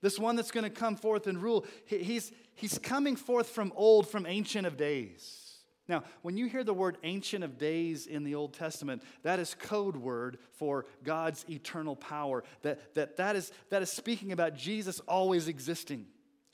this 0.00 0.18
one 0.18 0.36
that's 0.36 0.50
going 0.50 0.64
to 0.64 0.70
come 0.70 0.96
forth 0.96 1.26
and 1.26 1.42
rule, 1.42 1.66
he's, 1.86 2.30
he's 2.54 2.78
coming 2.78 3.16
forth 3.16 3.48
from 3.48 3.72
old, 3.74 4.08
from 4.08 4.26
ancient 4.26 4.66
of 4.66 4.76
days. 4.76 5.44
Now, 5.88 6.04
when 6.20 6.36
you 6.36 6.46
hear 6.46 6.62
the 6.62 6.74
word 6.74 6.98
ancient 7.02 7.42
of 7.42 7.56
days 7.56 8.06
in 8.06 8.22
the 8.22 8.34
Old 8.34 8.52
Testament, 8.52 9.02
that 9.22 9.38
is 9.38 9.54
code 9.54 9.96
word 9.96 10.38
for 10.52 10.84
God's 11.02 11.46
eternal 11.48 11.96
power. 11.96 12.44
That, 12.60 12.94
that, 12.94 13.16
that, 13.16 13.36
is, 13.36 13.50
that 13.70 13.80
is 13.80 13.90
speaking 13.90 14.32
about 14.32 14.54
Jesus 14.54 15.00
always 15.00 15.48
existing. 15.48 16.06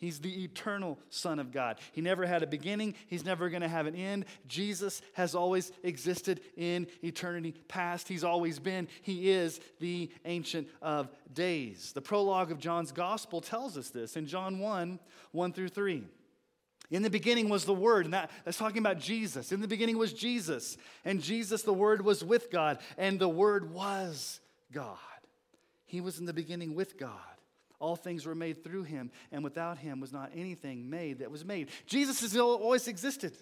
He's 0.04 0.18
the 0.18 0.44
eternal 0.44 0.98
Son 1.08 1.38
of 1.38 1.50
God. 1.50 1.78
He 1.92 2.02
never 2.02 2.26
had 2.26 2.42
a 2.42 2.46
beginning, 2.46 2.94
He's 3.06 3.24
never 3.24 3.48
going 3.48 3.62
to 3.62 3.68
have 3.68 3.86
an 3.86 3.94
end. 3.94 4.26
Jesus 4.46 5.00
has 5.14 5.34
always 5.34 5.72
existed 5.82 6.40
in 6.58 6.88
eternity 7.02 7.54
past. 7.68 8.06
He's 8.06 8.22
always 8.22 8.58
been. 8.58 8.86
He 9.00 9.30
is 9.30 9.60
the 9.80 10.10
Ancient 10.26 10.68
of 10.82 11.08
Days. 11.32 11.92
The 11.94 12.02
prologue 12.02 12.52
of 12.52 12.58
John's 12.58 12.92
Gospel 12.92 13.40
tells 13.40 13.78
us 13.78 13.88
this 13.88 14.14
in 14.16 14.26
John 14.26 14.58
1 14.58 14.98
1 15.32 15.52
through 15.54 15.70
3. 15.70 16.04
In 16.90 17.00
the 17.00 17.08
beginning 17.08 17.48
was 17.48 17.64
the 17.64 17.72
Word, 17.72 18.04
and 18.04 18.12
that, 18.12 18.30
that's 18.44 18.58
talking 18.58 18.80
about 18.80 18.98
Jesus. 18.98 19.52
In 19.52 19.62
the 19.62 19.68
beginning 19.68 19.96
was 19.96 20.12
Jesus, 20.12 20.76
and 21.06 21.22
Jesus, 21.22 21.62
the 21.62 21.72
Word, 21.72 22.04
was 22.04 22.22
with 22.22 22.50
God, 22.50 22.78
and 22.98 23.18
the 23.18 23.26
Word 23.26 23.72
was 23.72 24.40
God. 24.70 24.98
He 25.86 26.02
was 26.02 26.18
in 26.18 26.26
the 26.26 26.34
beginning 26.34 26.74
with 26.74 26.98
God. 26.98 27.33
All 27.84 27.96
things 27.96 28.24
were 28.24 28.34
made 28.34 28.64
through 28.64 28.84
him, 28.84 29.10
and 29.30 29.44
without 29.44 29.76
him 29.76 30.00
was 30.00 30.10
not 30.10 30.30
anything 30.34 30.88
made 30.88 31.18
that 31.18 31.30
was 31.30 31.44
made. 31.44 31.68
Jesus 31.84 32.22
has 32.22 32.34
always 32.34 32.88
existed. 32.88 33.36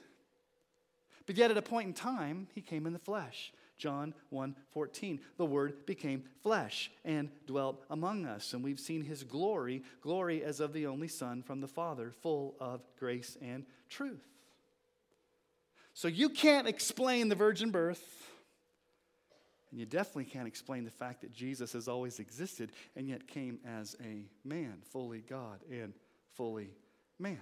But 1.26 1.36
yet, 1.36 1.52
at 1.52 1.56
a 1.56 1.62
point 1.62 1.86
in 1.86 1.94
time, 1.94 2.48
he 2.52 2.60
came 2.60 2.84
in 2.84 2.92
the 2.92 2.98
flesh. 2.98 3.52
John 3.78 4.14
1 4.30 4.56
14. 4.72 5.20
The 5.36 5.46
Word 5.46 5.86
became 5.86 6.24
flesh 6.42 6.90
and 7.04 7.30
dwelt 7.46 7.84
among 7.88 8.26
us, 8.26 8.52
and 8.52 8.64
we've 8.64 8.80
seen 8.80 9.04
his 9.04 9.22
glory, 9.22 9.84
glory 10.00 10.42
as 10.42 10.58
of 10.58 10.72
the 10.72 10.88
only 10.88 11.06
Son 11.06 11.44
from 11.44 11.60
the 11.60 11.68
Father, 11.68 12.10
full 12.10 12.56
of 12.58 12.80
grace 12.98 13.38
and 13.40 13.64
truth. 13.88 14.26
So 15.94 16.08
you 16.08 16.30
can't 16.30 16.66
explain 16.66 17.28
the 17.28 17.36
virgin 17.36 17.70
birth, 17.70 18.02
and 19.72 19.80
you 19.80 19.86
definitely 19.86 20.26
can't 20.26 20.46
explain 20.46 20.84
the 20.84 20.90
fact 20.90 21.22
that 21.22 21.32
Jesus 21.32 21.72
has 21.72 21.88
always 21.88 22.20
existed 22.20 22.70
and 22.94 23.08
yet 23.08 23.26
came 23.26 23.58
as 23.66 23.96
a 24.04 24.26
man, 24.46 24.74
fully 24.92 25.22
God 25.22 25.60
and 25.70 25.94
fully 26.34 26.70
man. 27.18 27.40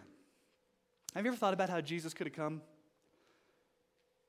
Have 1.14 1.25
you 1.25 1.32
ever 1.32 1.37
thought 1.37 1.54
about 1.54 1.68
how 1.68 1.80
Jesus 1.80 2.14
could 2.14 2.28
have 2.28 2.37
come? 2.37 2.62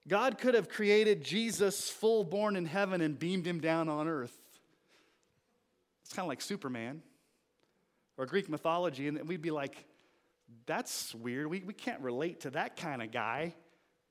God 0.08 0.40
could 0.40 0.56
have 0.56 0.68
created 0.68 1.24
Jesus 1.24 1.92
full 1.92 2.24
born 2.24 2.56
in 2.56 2.66
heaven 2.66 3.02
and 3.02 3.18
beamed 3.20 3.46
him 3.46 3.60
down 3.60 3.88
on 3.88 4.08
earth. 4.08 4.36
It's 6.04 6.14
kind 6.14 6.26
of 6.26 6.30
like 6.30 6.42
Superman 6.42 7.04
or 8.18 8.26
Greek 8.26 8.50
mythology, 8.50 9.08
and 9.08 9.28
we'd 9.28 9.44
be 9.44 9.52
like, 9.52 9.86
that's 10.66 11.14
weird. 11.14 11.48
We, 11.48 11.60
we 11.60 11.74
can't 11.74 12.02
relate 12.02 12.42
to 12.42 12.50
that 12.50 12.78
kind 12.78 13.04
of 13.04 13.12
guy. 13.12 13.54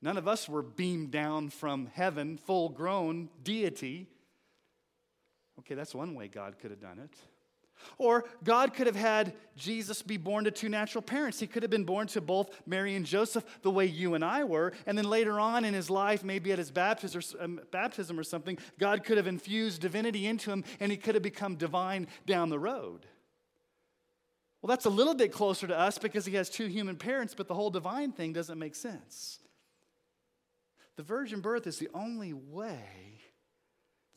None 0.01 0.17
of 0.17 0.27
us 0.27 0.49
were 0.49 0.63
beamed 0.63 1.11
down 1.11 1.49
from 1.49 1.87
heaven, 1.93 2.37
full 2.37 2.69
grown 2.69 3.29
deity. 3.43 4.07
Okay, 5.59 5.75
that's 5.75 5.93
one 5.93 6.15
way 6.15 6.27
God 6.27 6.57
could 6.59 6.71
have 6.71 6.81
done 6.81 6.99
it. 6.99 7.15
Or 7.97 8.25
God 8.43 8.73
could 8.73 8.87
have 8.87 8.95
had 8.95 9.33
Jesus 9.55 10.01
be 10.01 10.17
born 10.17 10.43
to 10.45 10.51
two 10.51 10.69
natural 10.69 11.01
parents. 11.01 11.39
He 11.39 11.47
could 11.47 11.63
have 11.63 11.69
been 11.69 11.83
born 11.83 12.07
to 12.07 12.21
both 12.21 12.49
Mary 12.65 12.95
and 12.95 13.05
Joseph 13.05 13.43
the 13.61 13.71
way 13.71 13.85
you 13.85 14.13
and 14.13 14.23
I 14.23 14.43
were. 14.43 14.73
And 14.85 14.97
then 14.97 15.09
later 15.09 15.39
on 15.39 15.65
in 15.65 15.73
his 15.73 15.89
life, 15.89 16.23
maybe 16.23 16.51
at 16.51 16.59
his 16.59 16.71
um, 17.39 17.59
baptism 17.71 18.19
or 18.19 18.23
something, 18.23 18.57
God 18.79 19.03
could 19.03 19.17
have 19.17 19.27
infused 19.27 19.81
divinity 19.81 20.27
into 20.27 20.51
him 20.51 20.63
and 20.79 20.91
he 20.91 20.97
could 20.97 21.15
have 21.15 21.23
become 21.23 21.55
divine 21.55 22.07
down 22.25 22.49
the 22.49 22.59
road. 22.59 23.05
Well, 24.61 24.67
that's 24.67 24.85
a 24.85 24.91
little 24.91 25.15
bit 25.15 25.31
closer 25.31 25.65
to 25.67 25.77
us 25.77 25.97
because 25.97 26.25
he 26.25 26.35
has 26.35 26.49
two 26.49 26.67
human 26.67 26.95
parents, 26.95 27.33
but 27.33 27.47
the 27.47 27.55
whole 27.55 27.71
divine 27.71 28.11
thing 28.11 28.31
doesn't 28.31 28.59
make 28.59 28.75
sense. 28.75 29.39
The 30.97 31.03
virgin 31.03 31.41
birth 31.41 31.67
is 31.67 31.79
the 31.79 31.89
only 31.93 32.33
way 32.33 33.21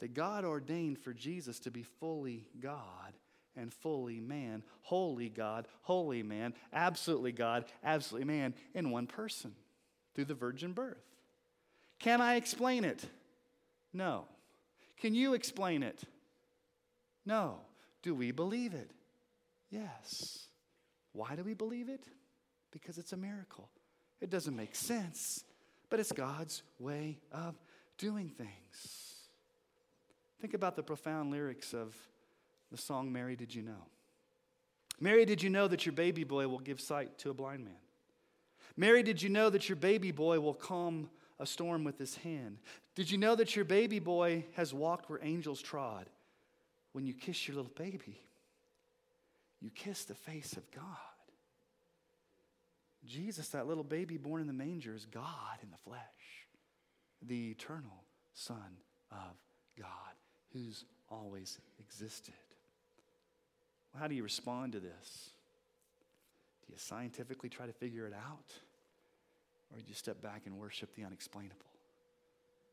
that 0.00 0.14
God 0.14 0.44
ordained 0.44 0.98
for 0.98 1.12
Jesus 1.12 1.60
to 1.60 1.70
be 1.70 1.82
fully 1.82 2.46
God 2.60 3.14
and 3.56 3.72
fully 3.72 4.20
man, 4.20 4.62
holy 4.82 5.28
God, 5.28 5.68
holy 5.82 6.22
man, 6.22 6.54
absolutely 6.72 7.32
God, 7.32 7.64
absolutely 7.84 8.26
man 8.26 8.54
in 8.74 8.90
one 8.90 9.06
person 9.06 9.54
through 10.14 10.24
the 10.26 10.34
virgin 10.34 10.72
birth. 10.72 11.04
Can 11.98 12.20
I 12.20 12.34
explain 12.34 12.84
it? 12.84 13.04
No. 13.92 14.26
Can 14.98 15.14
you 15.14 15.34
explain 15.34 15.82
it? 15.82 16.02
No. 17.24 17.58
Do 18.02 18.14
we 18.14 18.32
believe 18.32 18.74
it? 18.74 18.90
Yes. 19.70 20.48
Why 21.12 21.37
do 21.37 21.44
we 21.44 21.54
believe 21.54 21.88
it? 21.88 22.04
Because 22.72 22.98
it's 22.98 23.12
a 23.12 23.16
miracle. 23.16 23.70
It 24.20 24.30
doesn't 24.30 24.56
make 24.56 24.74
sense, 24.74 25.44
but 25.94 26.00
it's 26.00 26.11
God's 26.11 26.64
way 26.80 27.20
of 27.30 27.54
doing 27.98 28.28
things. 28.28 29.14
Think 30.40 30.52
about 30.52 30.74
the 30.74 30.83
profound 30.83 31.30
lyrics 31.30 31.72
of 31.72 31.94
the 32.72 32.76
song, 32.76 33.12
Mary, 33.12 33.37
Did 33.37 33.54
You 33.54 33.62
Know? 33.62 33.87
Mary, 34.98 35.24
did 35.24 35.40
you 35.40 35.50
know 35.50 35.68
that 35.68 35.87
your 35.87 35.92
baby 35.92 36.24
boy 36.24 36.48
will 36.48 36.59
give 36.59 36.80
sight 36.80 37.16
to 37.18 37.30
a 37.30 37.33
blind 37.33 37.64
man? 37.64 37.76
Mary, 38.76 39.04
did 39.04 39.22
you 39.22 39.28
know 39.28 39.48
that 39.50 39.68
your 39.68 39.76
baby 39.76 40.11
boy 40.11 40.40
will 40.40 40.52
calm 40.52 41.09
a 41.38 41.46
storm 41.46 41.85
with 41.85 41.96
his 41.96 42.16
hand? 42.16 42.59
Did 42.96 43.09
you 43.09 43.16
know 43.16 43.37
that 43.37 43.54
your 43.54 43.64
baby 43.64 44.00
boy 44.00 44.46
has 44.54 44.74
walked 44.74 45.09
where 45.09 45.20
angels 45.22 45.62
trod? 45.62 46.07
When 46.90 47.07
you 47.07 47.14
kiss 47.14 47.46
your 47.46 47.57
little 47.57 47.70
baby, 47.76 48.20
you 49.61 49.70
kiss 49.70 50.02
the 50.02 50.14
face 50.14 50.54
of 50.54 50.68
God. 50.72 51.13
Jesus, 53.06 53.48
that 53.50 53.66
little 53.66 53.84
baby 53.84 54.16
born 54.16 54.40
in 54.40 54.46
the 54.46 54.52
manger, 54.52 54.94
is 54.94 55.06
God 55.06 55.58
in 55.62 55.70
the 55.70 55.76
flesh, 55.84 56.00
the 57.22 57.50
eternal 57.50 58.04
Son 58.32 58.78
of 59.10 59.36
God, 59.78 59.88
who's 60.52 60.84
always 61.10 61.58
existed. 61.78 62.34
Well, 63.92 64.02
how 64.02 64.08
do 64.08 64.14
you 64.14 64.22
respond 64.22 64.72
to 64.72 64.80
this? 64.80 65.30
Do 66.66 66.72
you 66.72 66.78
scientifically 66.78 67.48
try 67.48 67.66
to 67.66 67.72
figure 67.72 68.06
it 68.06 68.14
out? 68.14 68.52
Or 69.72 69.78
do 69.78 69.84
you 69.86 69.94
step 69.94 70.22
back 70.22 70.42
and 70.46 70.58
worship 70.58 70.94
the 70.94 71.04
unexplainable? 71.04 71.56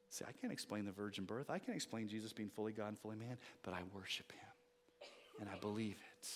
Say, 0.09 0.25
I 0.27 0.31
can't 0.33 0.51
explain 0.51 0.85
the 0.85 0.91
virgin 0.91 1.25
birth. 1.25 1.49
I 1.49 1.57
can't 1.57 1.75
explain 1.75 2.07
Jesus 2.07 2.33
being 2.33 2.49
fully 2.49 2.73
God 2.73 2.89
and 2.89 2.99
fully 2.99 3.15
man, 3.15 3.37
but 3.63 3.73
I 3.73 3.79
worship 3.93 4.31
him 4.31 4.39
and 5.39 5.49
I 5.49 5.57
believe 5.59 5.95
it. 5.95 6.27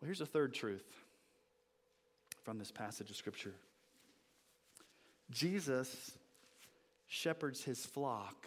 Well, 0.00 0.06
here's 0.06 0.20
a 0.20 0.26
third 0.26 0.54
truth 0.54 0.84
from 2.48 2.58
this 2.58 2.72
passage 2.72 3.10
of 3.10 3.16
Scripture 3.16 3.52
Jesus 5.30 6.12
shepherds 7.06 7.62
his 7.62 7.84
flock 7.84 8.46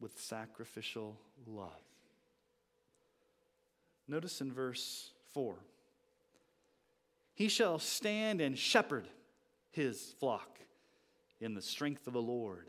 with 0.00 0.20
sacrificial 0.20 1.18
love. 1.46 1.70
Notice 4.06 4.42
in 4.42 4.52
verse 4.52 5.12
4 5.32 5.54
He 7.32 7.48
shall 7.48 7.78
stand 7.78 8.42
and 8.42 8.58
shepherd 8.58 9.08
his 9.70 10.14
flock 10.20 10.58
in 11.40 11.54
the 11.54 11.62
strength 11.62 12.06
of 12.06 12.12
the 12.12 12.20
Lord, 12.20 12.68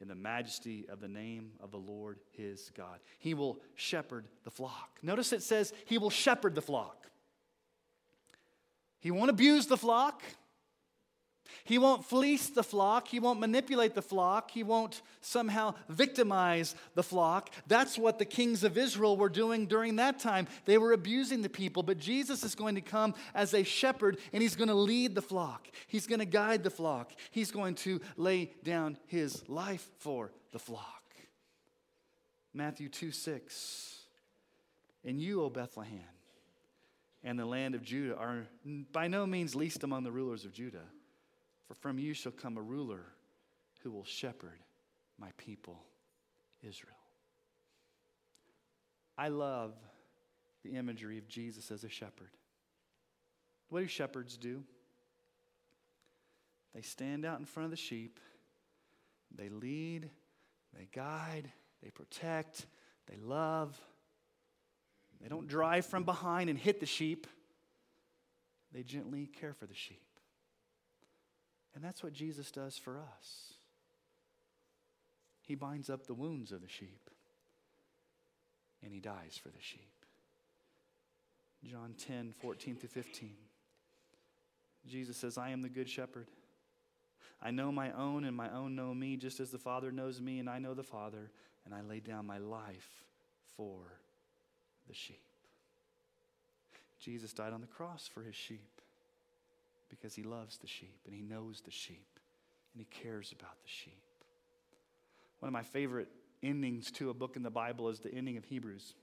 in 0.00 0.06
the 0.06 0.14
majesty 0.14 0.86
of 0.88 1.00
the 1.00 1.08
name 1.08 1.50
of 1.58 1.72
the 1.72 1.76
Lord 1.76 2.20
his 2.30 2.70
God. 2.76 3.00
He 3.18 3.34
will 3.34 3.58
shepherd 3.74 4.28
the 4.44 4.52
flock. 4.52 5.00
Notice 5.02 5.32
it 5.32 5.42
says 5.42 5.72
he 5.86 5.98
will 5.98 6.08
shepherd 6.08 6.54
the 6.54 6.62
flock. 6.62 7.10
He 9.00 9.10
won't 9.10 9.30
abuse 9.30 9.66
the 9.66 9.76
flock. 9.76 10.22
He 11.64 11.78
won't 11.78 12.04
fleece 12.04 12.48
the 12.48 12.62
flock. 12.62 13.08
He 13.08 13.20
won't 13.20 13.40
manipulate 13.40 13.94
the 13.94 14.02
flock. 14.02 14.50
He 14.50 14.62
won't 14.62 15.02
somehow 15.20 15.74
victimize 15.88 16.74
the 16.94 17.02
flock. 17.02 17.50
That's 17.66 17.98
what 17.98 18.18
the 18.18 18.24
kings 18.24 18.64
of 18.64 18.78
Israel 18.78 19.16
were 19.16 19.28
doing 19.28 19.66
during 19.66 19.96
that 19.96 20.18
time. 20.18 20.48
They 20.64 20.78
were 20.78 20.92
abusing 20.92 21.42
the 21.42 21.48
people. 21.48 21.82
But 21.82 21.98
Jesus 21.98 22.44
is 22.44 22.54
going 22.54 22.74
to 22.76 22.80
come 22.80 23.14
as 23.34 23.54
a 23.54 23.62
shepherd 23.62 24.18
and 24.32 24.42
he's 24.42 24.56
going 24.56 24.68
to 24.68 24.74
lead 24.74 25.14
the 25.14 25.22
flock. 25.22 25.68
He's 25.86 26.06
going 26.06 26.20
to 26.20 26.24
guide 26.24 26.62
the 26.62 26.70
flock. 26.70 27.12
He's 27.30 27.50
going 27.50 27.74
to 27.76 28.00
lay 28.16 28.52
down 28.64 28.96
his 29.06 29.48
life 29.48 29.88
for 29.98 30.32
the 30.52 30.58
flock. 30.58 31.02
Matthew 32.52 32.88
2 32.88 33.12
6. 33.12 33.96
And 35.04 35.20
you, 35.20 35.42
O 35.42 35.48
Bethlehem, 35.48 36.00
and 37.22 37.38
the 37.38 37.44
land 37.44 37.74
of 37.74 37.82
Judah 37.82 38.16
are 38.16 38.46
by 38.92 39.08
no 39.08 39.26
means 39.26 39.54
least 39.54 39.82
among 39.82 40.04
the 40.04 40.12
rulers 40.12 40.44
of 40.44 40.52
Judah. 40.52 40.84
For 41.66 41.74
from 41.74 41.98
you 41.98 42.14
shall 42.14 42.32
come 42.32 42.56
a 42.56 42.62
ruler 42.62 43.04
who 43.82 43.90
will 43.90 44.04
shepherd 44.04 44.58
my 45.18 45.30
people, 45.36 45.82
Israel. 46.62 46.96
I 49.16 49.28
love 49.28 49.74
the 50.64 50.70
imagery 50.70 51.18
of 51.18 51.28
Jesus 51.28 51.70
as 51.70 51.84
a 51.84 51.88
shepherd. 51.88 52.30
What 53.68 53.80
do 53.80 53.86
shepherds 53.86 54.36
do? 54.36 54.64
They 56.74 56.82
stand 56.82 57.24
out 57.24 57.38
in 57.38 57.44
front 57.44 57.66
of 57.66 57.70
the 57.70 57.76
sheep, 57.76 58.18
they 59.36 59.48
lead, 59.48 60.08
they 60.76 60.88
guide, 60.92 61.50
they 61.82 61.90
protect, 61.90 62.66
they 63.06 63.16
love. 63.16 63.78
They 65.20 65.28
don't 65.28 65.46
drive 65.46 65.86
from 65.86 66.04
behind 66.04 66.48
and 66.48 66.58
hit 66.58 66.80
the 66.80 66.86
sheep. 66.86 67.26
They 68.72 68.82
gently 68.82 69.26
care 69.26 69.52
for 69.52 69.66
the 69.66 69.74
sheep. 69.74 70.02
And 71.74 71.84
that's 71.84 72.02
what 72.02 72.12
Jesus 72.12 72.50
does 72.50 72.78
for 72.78 72.98
us. 72.98 73.54
He 75.42 75.54
binds 75.54 75.90
up 75.90 76.06
the 76.06 76.14
wounds 76.14 76.52
of 76.52 76.62
the 76.62 76.68
sheep 76.68 77.10
and 78.82 78.92
he 78.92 79.00
dies 79.00 79.38
for 79.40 79.48
the 79.48 79.60
sheep. 79.60 80.04
John 81.64 81.94
10, 81.98 82.34
14 82.40 82.76
through 82.76 82.88
15. 82.88 83.34
Jesus 84.86 85.16
says, 85.16 85.36
I 85.36 85.50
am 85.50 85.60
the 85.60 85.68
good 85.68 85.88
shepherd. 85.88 86.28
I 87.42 87.50
know 87.50 87.70
my 87.70 87.92
own, 87.92 88.24
and 88.24 88.36
my 88.36 88.50
own 88.50 88.74
know 88.74 88.94
me, 88.94 89.16
just 89.16 89.40
as 89.40 89.50
the 89.50 89.58
Father 89.58 89.90
knows 89.90 90.20
me, 90.20 90.38
and 90.38 90.48
I 90.48 90.58
know 90.58 90.74
the 90.74 90.82
Father, 90.82 91.30
and 91.64 91.74
I 91.74 91.80
lay 91.82 92.00
down 92.00 92.26
my 92.26 92.38
life 92.38 93.04
for 93.56 93.99
the 94.90 94.96
sheep. 94.96 95.22
Jesus 96.98 97.32
died 97.32 97.52
on 97.52 97.60
the 97.60 97.66
cross 97.66 98.10
for 98.12 98.22
his 98.22 98.34
sheep 98.34 98.80
because 99.88 100.14
he 100.14 100.22
loves 100.22 100.58
the 100.58 100.66
sheep, 100.66 100.98
and 101.06 101.14
he 101.14 101.22
knows 101.22 101.62
the 101.64 101.70
sheep, 101.70 102.18
and 102.74 102.80
he 102.80 102.86
cares 102.86 103.32
about 103.32 103.60
the 103.62 103.68
sheep. 103.68 104.02
One 105.38 105.48
of 105.48 105.52
my 105.52 105.62
favorite 105.62 106.08
endings 106.42 106.90
to 106.92 107.10
a 107.10 107.14
book 107.14 107.36
in 107.36 107.42
the 107.42 107.50
Bible 107.50 107.88
is 107.88 108.00
the 108.00 108.12
ending 108.12 108.36
of 108.36 108.44
Hebrews. 108.44 108.94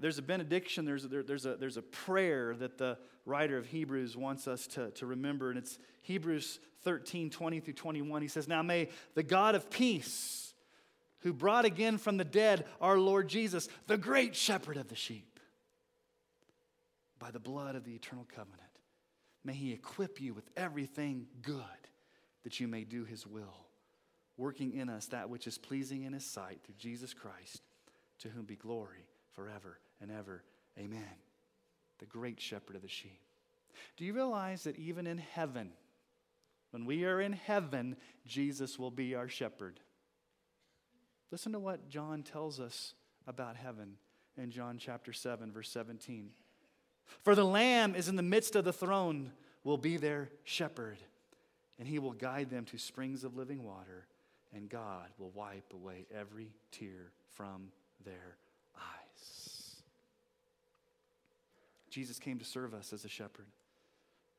There's 0.00 0.18
a 0.18 0.22
benediction, 0.22 0.84
there's 0.84 1.04
a, 1.04 1.08
there, 1.08 1.22
there's, 1.22 1.46
a, 1.46 1.56
there's 1.56 1.76
a 1.76 1.82
prayer 1.82 2.56
that 2.56 2.78
the 2.78 2.98
writer 3.26 3.56
of 3.56 3.66
Hebrews 3.66 4.16
wants 4.16 4.48
us 4.48 4.66
to, 4.68 4.90
to 4.92 5.06
remember, 5.06 5.50
and 5.50 5.58
it's 5.58 5.78
Hebrews 6.02 6.58
13 6.82 7.30
20 7.30 7.60
through 7.60 7.74
21. 7.74 8.22
He 8.22 8.28
says, 8.28 8.48
Now 8.48 8.62
may 8.62 8.88
the 9.14 9.22
God 9.22 9.54
of 9.54 9.70
peace, 9.70 10.43
who 11.24 11.32
brought 11.32 11.64
again 11.64 11.98
from 11.98 12.18
the 12.18 12.24
dead 12.24 12.66
our 12.80 12.98
Lord 12.98 13.28
Jesus, 13.28 13.68
the 13.86 13.96
great 13.96 14.36
shepherd 14.36 14.76
of 14.76 14.88
the 14.88 14.94
sheep, 14.94 15.40
by 17.18 17.30
the 17.30 17.40
blood 17.40 17.74
of 17.74 17.84
the 17.84 17.94
eternal 17.94 18.26
covenant, 18.32 18.60
may 19.42 19.54
he 19.54 19.72
equip 19.72 20.20
you 20.20 20.34
with 20.34 20.48
everything 20.56 21.26
good 21.42 21.58
that 22.44 22.60
you 22.60 22.68
may 22.68 22.84
do 22.84 23.04
his 23.04 23.26
will, 23.26 23.66
working 24.36 24.74
in 24.74 24.90
us 24.90 25.06
that 25.06 25.30
which 25.30 25.46
is 25.46 25.56
pleasing 25.56 26.02
in 26.02 26.12
his 26.12 26.26
sight 26.26 26.60
through 26.62 26.74
Jesus 26.78 27.14
Christ, 27.14 27.62
to 28.18 28.28
whom 28.28 28.44
be 28.44 28.56
glory 28.56 29.08
forever 29.32 29.78
and 30.02 30.12
ever. 30.12 30.44
Amen. 30.78 31.02
The 32.00 32.06
great 32.06 32.38
shepherd 32.38 32.76
of 32.76 32.82
the 32.82 32.88
sheep. 32.88 33.20
Do 33.96 34.04
you 34.04 34.12
realize 34.12 34.64
that 34.64 34.78
even 34.78 35.06
in 35.06 35.18
heaven, 35.18 35.70
when 36.70 36.84
we 36.84 37.06
are 37.06 37.20
in 37.20 37.32
heaven, 37.32 37.96
Jesus 38.26 38.78
will 38.78 38.90
be 38.90 39.14
our 39.14 39.28
shepherd? 39.28 39.80
Listen 41.30 41.52
to 41.52 41.58
what 41.58 41.88
John 41.88 42.22
tells 42.22 42.60
us 42.60 42.94
about 43.26 43.56
heaven 43.56 43.96
in 44.36 44.50
John 44.50 44.78
chapter 44.78 45.12
7, 45.12 45.52
verse 45.52 45.70
17. 45.70 46.30
For 47.22 47.34
the 47.34 47.44
Lamb 47.44 47.94
is 47.94 48.08
in 48.08 48.16
the 48.16 48.22
midst 48.22 48.56
of 48.56 48.64
the 48.64 48.72
throne, 48.72 49.32
will 49.62 49.78
be 49.78 49.96
their 49.96 50.30
shepherd, 50.44 50.98
and 51.78 51.88
he 51.88 51.98
will 51.98 52.12
guide 52.12 52.50
them 52.50 52.64
to 52.66 52.78
springs 52.78 53.24
of 53.24 53.36
living 53.36 53.64
water, 53.64 54.06
and 54.54 54.68
God 54.68 55.08
will 55.18 55.30
wipe 55.30 55.72
away 55.72 56.06
every 56.14 56.52
tear 56.70 57.12
from 57.32 57.68
their 58.04 58.36
eyes. 58.76 59.76
Jesus 61.90 62.18
came 62.18 62.38
to 62.38 62.44
serve 62.44 62.74
us 62.74 62.92
as 62.92 63.04
a 63.04 63.08
shepherd. 63.08 63.46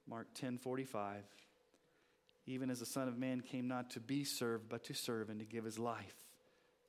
Mark 0.08 0.28
10 0.36 0.58
45. 0.58 1.24
Even 2.48 2.70
as 2.70 2.80
the 2.80 2.86
Son 2.86 3.08
of 3.08 3.18
Man 3.18 3.42
came 3.42 3.68
not 3.68 3.90
to 3.92 4.00
be 4.00 4.24
served, 4.24 4.70
but 4.70 4.84
to 4.84 4.94
serve 4.94 5.32
and 5.32 5.40
to 5.40 5.46
give 5.46 5.64
his 5.64 5.80
life 5.80 6.25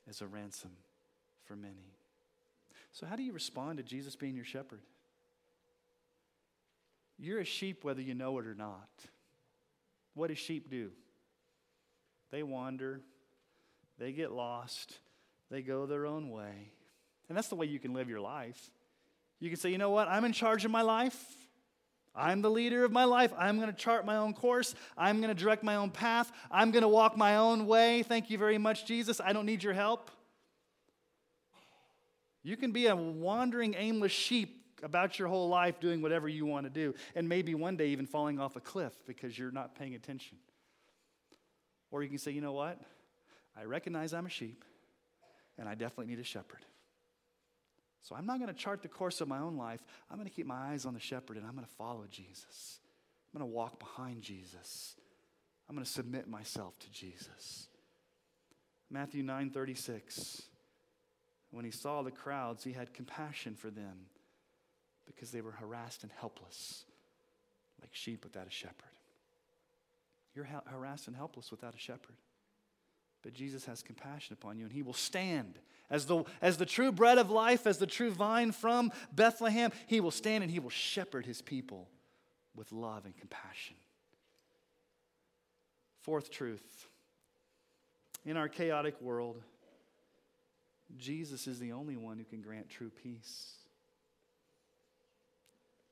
as 0.08 0.20
a 0.20 0.26
ransom 0.26 0.70
for 1.44 1.56
many. 1.56 1.94
So, 2.92 3.06
how 3.06 3.16
do 3.16 3.22
you 3.22 3.32
respond 3.32 3.78
to 3.78 3.82
Jesus 3.82 4.16
being 4.16 4.36
your 4.36 4.44
shepherd? 4.44 4.80
You're 7.18 7.40
a 7.40 7.44
sheep 7.44 7.84
whether 7.84 8.00
you 8.00 8.14
know 8.14 8.38
it 8.38 8.46
or 8.46 8.54
not. 8.54 8.88
What 10.14 10.28
do 10.28 10.34
sheep 10.34 10.70
do? 10.70 10.90
They 12.30 12.42
wander, 12.42 13.00
they 13.98 14.12
get 14.12 14.32
lost, 14.32 14.98
they 15.50 15.62
go 15.62 15.86
their 15.86 16.06
own 16.06 16.30
way. 16.30 16.72
And 17.28 17.36
that's 17.36 17.48
the 17.48 17.54
way 17.54 17.66
you 17.66 17.78
can 17.78 17.92
live 17.92 18.08
your 18.08 18.20
life. 18.20 18.70
You 19.40 19.50
can 19.50 19.58
say, 19.58 19.70
you 19.70 19.78
know 19.78 19.90
what? 19.90 20.08
I'm 20.08 20.24
in 20.24 20.32
charge 20.32 20.64
of 20.64 20.70
my 20.70 20.82
life. 20.82 21.22
I'm 22.16 22.40
the 22.42 22.50
leader 22.50 22.84
of 22.84 22.92
my 22.92 23.04
life. 23.04 23.32
I'm 23.38 23.56
going 23.58 23.70
to 23.70 23.76
chart 23.76 24.06
my 24.06 24.16
own 24.16 24.32
course. 24.32 24.74
I'm 24.96 25.20
going 25.20 25.34
to 25.34 25.40
direct 25.40 25.62
my 25.62 25.76
own 25.76 25.90
path. 25.90 26.32
I'm 26.50 26.70
going 26.70 26.82
to 26.82 26.88
walk 26.88 27.16
my 27.16 27.36
own 27.36 27.66
way. 27.66 28.02
Thank 28.02 28.30
you 28.30 28.38
very 28.38 28.58
much, 28.58 28.86
Jesus. 28.86 29.20
I 29.20 29.32
don't 29.32 29.46
need 29.46 29.62
your 29.62 29.74
help. 29.74 30.10
You 32.42 32.56
can 32.56 32.70
be 32.70 32.86
a 32.86 32.96
wandering, 32.96 33.74
aimless 33.76 34.12
sheep 34.12 34.62
about 34.82 35.18
your 35.18 35.28
whole 35.28 35.48
life 35.48 35.80
doing 35.80 36.00
whatever 36.00 36.28
you 36.28 36.46
want 36.46 36.64
to 36.64 36.70
do, 36.70 36.94
and 37.14 37.28
maybe 37.28 37.54
one 37.54 37.76
day 37.76 37.88
even 37.88 38.06
falling 38.06 38.38
off 38.38 38.56
a 38.56 38.60
cliff 38.60 38.92
because 39.06 39.38
you're 39.38 39.50
not 39.50 39.74
paying 39.74 39.94
attention. 39.94 40.38
Or 41.90 42.02
you 42.02 42.08
can 42.08 42.18
say, 42.18 42.30
you 42.30 42.40
know 42.40 42.52
what? 42.52 42.80
I 43.56 43.64
recognize 43.64 44.12
I'm 44.12 44.26
a 44.26 44.30
sheep, 44.30 44.64
and 45.58 45.68
I 45.68 45.74
definitely 45.74 46.06
need 46.06 46.20
a 46.20 46.24
shepherd. 46.24 46.64
So 48.02 48.14
I'm 48.14 48.26
not 48.26 48.38
going 48.38 48.52
to 48.52 48.58
chart 48.58 48.82
the 48.82 48.88
course 48.88 49.20
of 49.20 49.28
my 49.28 49.38
own 49.38 49.56
life. 49.56 49.80
I'm 50.10 50.16
going 50.16 50.28
to 50.28 50.34
keep 50.34 50.46
my 50.46 50.72
eyes 50.72 50.86
on 50.86 50.94
the 50.94 51.00
shepherd 51.00 51.36
and 51.36 51.46
I'm 51.46 51.54
going 51.54 51.66
to 51.66 51.74
follow 51.74 52.04
Jesus. 52.10 52.80
I'm 53.32 53.40
going 53.40 53.50
to 53.50 53.54
walk 53.54 53.78
behind 53.78 54.22
Jesus. 54.22 54.94
I'm 55.68 55.74
going 55.74 55.84
to 55.84 55.90
submit 55.90 56.28
myself 56.28 56.78
to 56.80 56.90
Jesus. 56.90 57.68
Matthew 58.90 59.24
9:36 59.24 60.42
When 61.50 61.64
he 61.64 61.70
saw 61.70 62.02
the 62.02 62.12
crowds, 62.12 62.62
he 62.62 62.72
had 62.72 62.94
compassion 62.94 63.56
for 63.56 63.70
them 63.70 64.06
because 65.06 65.30
they 65.30 65.40
were 65.40 65.52
harassed 65.52 66.02
and 66.02 66.12
helpless 66.12 66.84
like 67.80 67.90
sheep 67.92 68.24
without 68.24 68.46
a 68.46 68.50
shepherd. 68.50 68.74
You're 70.34 70.48
harassed 70.66 71.06
and 71.06 71.16
helpless 71.16 71.50
without 71.50 71.74
a 71.74 71.78
shepherd. 71.78 72.16
But 73.26 73.34
Jesus 73.34 73.64
has 73.64 73.82
compassion 73.82 74.34
upon 74.34 74.56
you, 74.56 74.66
and 74.66 74.72
he 74.72 74.82
will 74.82 74.92
stand 74.92 75.58
as 75.90 76.06
the, 76.06 76.22
as 76.40 76.58
the 76.58 76.64
true 76.64 76.92
bread 76.92 77.18
of 77.18 77.28
life, 77.28 77.66
as 77.66 77.78
the 77.78 77.86
true 77.86 78.12
vine 78.12 78.52
from 78.52 78.92
Bethlehem. 79.12 79.72
He 79.88 79.98
will 79.98 80.12
stand 80.12 80.44
and 80.44 80.50
he 80.50 80.60
will 80.60 80.70
shepherd 80.70 81.26
his 81.26 81.42
people 81.42 81.88
with 82.54 82.70
love 82.70 83.04
and 83.04 83.16
compassion. 83.16 83.74
Fourth 86.02 86.30
truth 86.30 86.86
in 88.24 88.36
our 88.36 88.48
chaotic 88.48 89.00
world, 89.00 89.42
Jesus 90.96 91.48
is 91.48 91.58
the 91.58 91.72
only 91.72 91.96
one 91.96 92.18
who 92.18 92.24
can 92.24 92.40
grant 92.40 92.68
true 92.68 92.90
peace. 93.02 93.56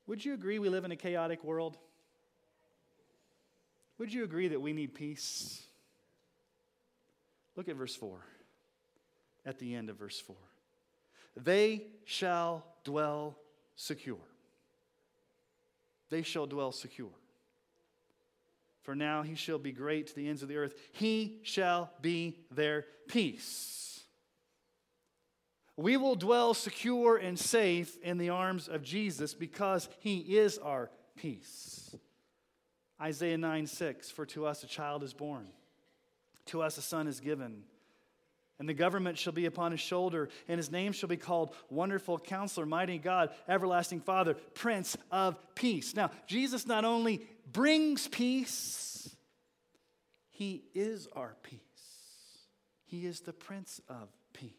Would 0.06 0.24
you 0.24 0.34
agree 0.34 0.60
we 0.60 0.68
live 0.68 0.84
in 0.84 0.92
a 0.92 0.96
chaotic 0.96 1.42
world? 1.42 1.78
Would 3.98 4.12
you 4.12 4.22
agree 4.22 4.46
that 4.46 4.60
we 4.60 4.72
need 4.72 4.94
peace? 4.94 5.66
Look 7.56 7.68
at 7.68 7.76
verse 7.76 7.94
4, 7.94 8.18
at 9.46 9.58
the 9.58 9.74
end 9.74 9.90
of 9.90 9.96
verse 9.96 10.20
4. 10.20 10.34
They 11.36 11.86
shall 12.04 12.64
dwell 12.84 13.36
secure. 13.76 14.18
They 16.10 16.22
shall 16.22 16.46
dwell 16.46 16.72
secure. 16.72 17.10
For 18.82 18.94
now 18.94 19.22
he 19.22 19.34
shall 19.34 19.58
be 19.58 19.72
great 19.72 20.08
to 20.08 20.14
the 20.14 20.28
ends 20.28 20.42
of 20.42 20.48
the 20.48 20.56
earth. 20.56 20.74
He 20.92 21.38
shall 21.42 21.90
be 22.02 22.38
their 22.50 22.84
peace. 23.08 24.02
We 25.76 25.96
will 25.96 26.14
dwell 26.14 26.54
secure 26.54 27.16
and 27.16 27.38
safe 27.38 27.96
in 28.02 28.18
the 28.18 28.28
arms 28.28 28.68
of 28.68 28.82
Jesus 28.82 29.34
because 29.34 29.88
he 30.00 30.18
is 30.38 30.58
our 30.58 30.90
peace. 31.16 31.96
Isaiah 33.00 33.38
9 33.38 33.66
6 33.66 34.10
For 34.10 34.26
to 34.26 34.46
us 34.46 34.62
a 34.62 34.68
child 34.68 35.02
is 35.02 35.12
born 35.12 35.48
to 36.46 36.62
us 36.62 36.78
a 36.78 36.82
son 36.82 37.06
is 37.06 37.20
given. 37.20 37.62
And 38.58 38.68
the 38.68 38.74
government 38.74 39.18
shall 39.18 39.32
be 39.32 39.46
upon 39.46 39.72
his 39.72 39.80
shoulder, 39.80 40.28
and 40.46 40.58
his 40.58 40.70
name 40.70 40.92
shall 40.92 41.08
be 41.08 41.16
called 41.16 41.54
Wonderful 41.70 42.18
Counselor, 42.20 42.66
Mighty 42.66 42.98
God, 42.98 43.30
Everlasting 43.48 44.00
Father, 44.00 44.34
Prince 44.54 44.96
of 45.10 45.36
Peace. 45.56 45.96
Now, 45.96 46.10
Jesus 46.26 46.66
not 46.66 46.84
only 46.84 47.26
brings 47.50 48.06
peace, 48.06 49.14
he 50.30 50.62
is 50.74 51.08
our 51.16 51.34
peace. 51.42 51.60
He 52.86 53.06
is 53.06 53.20
the 53.20 53.32
Prince 53.32 53.80
of 53.88 54.08
Peace. 54.32 54.52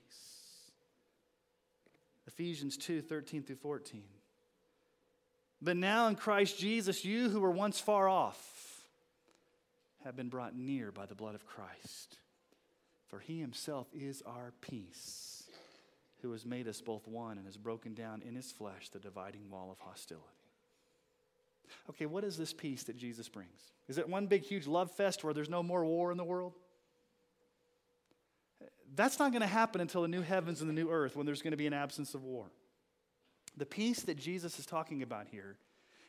Ephesians 2.27 2.75
2 2.75 3.01
13 3.01 3.43
through 3.43 3.55
14. 3.55 4.03
But 5.61 5.77
now 5.77 6.07
in 6.07 6.15
Christ 6.15 6.59
Jesus, 6.59 7.05
you 7.05 7.29
who 7.29 7.39
were 7.39 7.51
once 7.51 7.79
far 7.79 8.09
off, 8.09 8.54
have 10.05 10.15
been 10.15 10.29
brought 10.29 10.55
near 10.55 10.91
by 10.91 11.07
the 11.07 11.15
blood 11.15 11.35
of 11.35 11.47
Christ. 11.47 12.19
For 13.07 13.19
he 13.19 13.39
himself 13.39 13.87
is 13.93 14.21
our 14.25 14.53
peace, 14.61 15.43
who 16.21 16.31
has 16.31 16.45
made 16.45 16.67
us 16.67 16.79
both 16.79 17.07
one 17.07 17.37
and 17.37 17.47
has 17.47 17.57
broken 17.57 17.95
down 17.95 18.21
in 18.21 18.35
his 18.35 18.51
flesh 18.51 18.89
the 18.89 18.99
dividing 18.99 19.49
wall 19.49 19.69
of 19.71 19.79
hostility. 19.79 20.25
Okay, 21.89 22.05
what 22.05 22.23
is 22.23 22.37
this 22.37 22.53
peace 22.53 22.83
that 22.83 22.97
Jesus 22.97 23.27
brings? 23.27 23.71
Is 23.87 23.97
it 23.97 24.07
one 24.07 24.27
big, 24.27 24.43
huge 24.43 24.67
love 24.67 24.91
fest 24.91 25.23
where 25.23 25.33
there's 25.33 25.49
no 25.49 25.63
more 25.63 25.83
war 25.83 26.11
in 26.11 26.17
the 26.17 26.23
world? 26.23 26.53
That's 28.95 29.17
not 29.17 29.31
going 29.31 29.41
to 29.41 29.47
happen 29.47 29.81
until 29.81 30.03
the 30.03 30.07
new 30.07 30.21
heavens 30.21 30.61
and 30.61 30.69
the 30.69 30.73
new 30.73 30.89
earth 30.89 31.15
when 31.15 31.25
there's 31.25 31.41
going 31.41 31.51
to 31.51 31.57
be 31.57 31.67
an 31.67 31.73
absence 31.73 32.13
of 32.13 32.23
war. 32.23 32.51
The 33.57 33.65
peace 33.65 34.01
that 34.01 34.17
Jesus 34.17 34.59
is 34.59 34.65
talking 34.65 35.01
about 35.01 35.27
here 35.27 35.57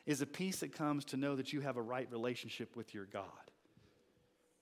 is 0.05 0.21
a 0.21 0.25
peace 0.25 0.59
that 0.59 0.71
comes 0.71 1.03
to 1.05 1.17
know 1.17 1.35
that 1.35 1.51
you 1.51 1.61
have 1.61 1.77
a 1.77 1.81
right 1.81 2.07
relationship 2.11 2.75
with 2.75 2.93
your 2.93 3.05
God. 3.05 3.23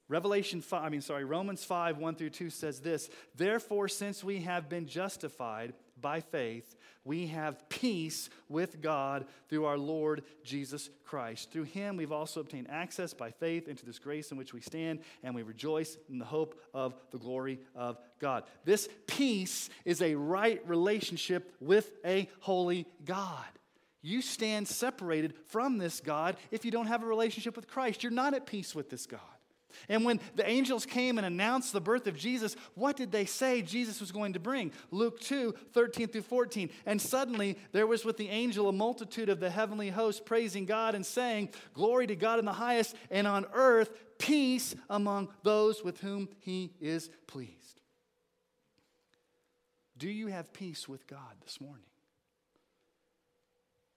Revelation 0.08 0.62
5, 0.62 0.84
I 0.84 0.90
mean, 0.90 1.02
sorry, 1.02 1.26
Romans 1.26 1.64
5, 1.64 1.98
1 1.98 2.16
through 2.16 2.30
2 2.30 2.50
says 2.52 2.80
this 2.80 3.10
Therefore, 3.36 3.88
since 3.88 4.24
we 4.24 4.42
have 4.42 4.70
been 4.70 4.86
justified 4.86 5.74
by 6.00 6.22
faith, 6.22 6.76
we 7.04 7.28
have 7.28 7.68
peace 7.70 8.30
with 8.48 8.82
God 8.82 9.26
through 9.50 9.66
our 9.66 9.78
Lord 9.78 10.24
Jesus 10.44 10.90
Christ. 11.04 11.52
Through 11.52 11.64
him, 11.64 11.98
we've 11.98 12.12
also 12.12 12.40
obtained 12.40 12.68
access 12.70 13.14
by 13.14 13.32
faith 13.32 13.68
into 13.68 13.86
this 13.86 13.98
grace 13.98 14.32
in 14.32 14.38
which 14.38 14.54
we 14.54 14.62
stand, 14.62 15.00
and 15.24 15.34
we 15.34 15.42
rejoice 15.42 15.98
in 16.10 16.20
the 16.20 16.26
hope 16.26 16.60
of 16.74 16.94
the 17.12 17.20
glory 17.20 17.60
of 17.76 17.98
God. 18.20 18.44
This 18.64 18.90
peace 19.08 19.70
is 19.86 20.02
a 20.02 20.16
right 20.16 20.68
relationship 20.68 21.52
with 21.60 21.92
a 22.06 22.30
holy 22.42 22.86
God. 23.06 23.46
You 24.04 24.22
stand 24.22 24.68
separated 24.68 25.34
from 25.48 25.80
this 25.80 26.00
God 26.00 26.38
if 26.52 26.64
you 26.64 26.70
don't 26.70 26.88
have 26.88 27.02
a 27.02 27.08
relationship 27.08 27.56
with 27.56 27.68
Christ. 27.68 28.04
You're 28.04 28.12
not 28.12 28.36
at 28.36 28.46
peace 28.46 28.76
with 28.76 28.92
this 28.92 29.08
God. 29.08 29.20
And 29.90 30.04
when 30.06 30.20
the 30.36 30.48
angels 30.48 30.86
came 30.86 31.18
and 31.18 31.26
announced 31.26 31.74
the 31.74 31.82
birth 31.82 32.08
of 32.08 32.18
Jesus, 32.18 32.56
what 32.76 32.96
did 32.96 33.12
they 33.12 33.26
say 33.26 33.62
Jesus 33.62 34.00
was 34.00 34.12
going 34.12 34.34
to 34.34 34.40
bring? 34.40 34.72
Luke 34.92 35.20
2 35.20 35.54
13 35.74 36.08
through 36.08 36.22
14. 36.22 36.70
And 36.86 37.02
suddenly 37.02 37.58
there 37.72 37.88
was 37.88 38.06
with 38.06 38.18
the 38.18 38.30
angel 38.30 38.70
a 38.70 38.74
multitude 38.74 39.30
of 39.30 39.40
the 39.40 39.50
heavenly 39.50 39.90
host 39.90 40.26
praising 40.26 40.66
God 40.66 40.96
and 40.96 41.06
saying, 41.06 41.50
Glory 41.74 42.08
to 42.08 42.16
God 42.16 42.40
in 42.40 42.46
the 42.46 42.54
highest, 42.54 42.96
and 43.10 43.28
on 43.28 43.46
earth 43.54 43.92
peace 44.18 44.76
among 44.90 45.30
those 45.44 45.84
with 45.84 46.00
whom 46.00 46.30
he 46.40 46.74
is 46.80 47.10
pleased. 47.28 47.82
Do 49.98 50.10
you 50.10 50.28
have 50.28 50.54
peace 50.54 50.90
with 50.90 51.08
God 51.08 51.36
this 51.44 51.62
morning? 51.62 51.86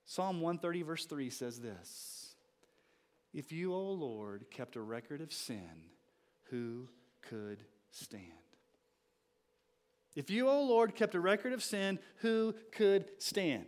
Psalm 0.07 0.41
130, 0.41 0.83
verse 0.83 1.05
3 1.07 1.29
says 1.29 1.61
this. 1.61 2.18
If 3.33 3.53
you, 3.53 3.75
O 3.75 3.91
Lord, 3.93 4.47
kept 4.51 4.77
a 4.77 4.81
record 4.81 5.21
of 5.21 5.33
sin, 5.33 5.91
who 6.51 6.89
could 7.23 7.63
stand? 7.91 8.25
If 10.17 10.31
you, 10.31 10.49
O 10.49 10.63
Lord, 10.65 10.95
kept 10.95 11.15
a 11.15 11.21
record 11.21 11.53
of 11.53 11.63
sin, 11.63 11.99
who 12.17 12.55
could 12.73 13.05
stand? 13.19 13.67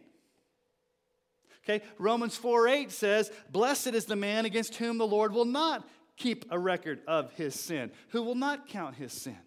Okay, 1.62 1.84
Romans 1.98 2.36
4 2.36 2.68
8 2.68 2.90
says, 2.90 3.30
Blessed 3.50 3.88
is 3.88 4.06
the 4.06 4.16
man 4.16 4.46
against 4.46 4.76
whom 4.76 4.98
the 4.98 5.06
Lord 5.06 5.32
will 5.32 5.44
not 5.44 5.88
keep 6.16 6.44
a 6.50 6.58
record 6.58 7.00
of 7.06 7.32
his 7.32 7.54
sin, 7.54 7.90
who 8.08 8.22
will 8.22 8.34
not 8.34 8.66
count 8.66 8.96
his 8.96 9.12
sin. 9.12 9.38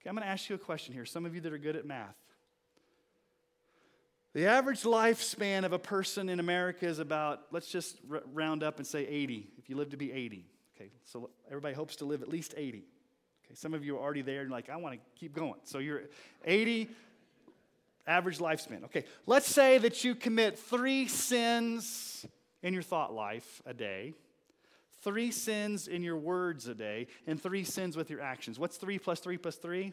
Okay, 0.00 0.08
I'm 0.08 0.14
going 0.14 0.26
to 0.26 0.30
ask 0.30 0.48
you 0.48 0.56
a 0.56 0.58
question 0.58 0.94
here. 0.94 1.04
Some 1.04 1.26
of 1.26 1.34
you 1.34 1.40
that 1.42 1.52
are 1.52 1.58
good 1.58 1.76
at 1.76 1.86
math. 1.86 2.16
The 4.32 4.46
average 4.46 4.82
lifespan 4.82 5.64
of 5.64 5.72
a 5.72 5.78
person 5.78 6.28
in 6.28 6.38
America 6.38 6.86
is 6.86 7.00
about, 7.00 7.42
let's 7.50 7.68
just 7.68 7.98
r- 8.10 8.22
round 8.32 8.62
up 8.62 8.78
and 8.78 8.86
say 8.86 9.04
80, 9.06 9.48
if 9.58 9.68
you 9.68 9.76
live 9.76 9.90
to 9.90 9.96
be 9.96 10.12
80. 10.12 10.44
Okay, 10.76 10.90
so 11.04 11.30
everybody 11.48 11.74
hopes 11.74 11.96
to 11.96 12.04
live 12.04 12.22
at 12.22 12.28
least 12.28 12.54
80. 12.56 12.78
Okay, 12.78 13.54
some 13.54 13.74
of 13.74 13.84
you 13.84 13.96
are 13.96 14.00
already 14.00 14.22
there 14.22 14.42
and 14.42 14.50
like, 14.50 14.70
I 14.70 14.76
want 14.76 14.94
to 14.94 15.00
keep 15.18 15.34
going. 15.34 15.58
So 15.64 15.78
you're 15.78 16.02
80 16.44 16.88
average 18.06 18.38
lifespan. 18.38 18.84
Okay, 18.84 19.04
let's 19.26 19.48
say 19.48 19.78
that 19.78 20.04
you 20.04 20.14
commit 20.14 20.58
three 20.58 21.08
sins 21.08 22.24
in 22.62 22.72
your 22.72 22.82
thought 22.84 23.12
life 23.12 23.60
a 23.66 23.74
day, 23.74 24.14
three 25.02 25.32
sins 25.32 25.88
in 25.88 26.04
your 26.04 26.16
words 26.16 26.68
a 26.68 26.74
day, 26.74 27.08
and 27.26 27.42
three 27.42 27.64
sins 27.64 27.96
with 27.96 28.10
your 28.10 28.20
actions. 28.20 28.60
What's 28.60 28.76
three 28.76 28.98
plus 29.00 29.18
three 29.18 29.38
plus 29.38 29.56
three? 29.56 29.92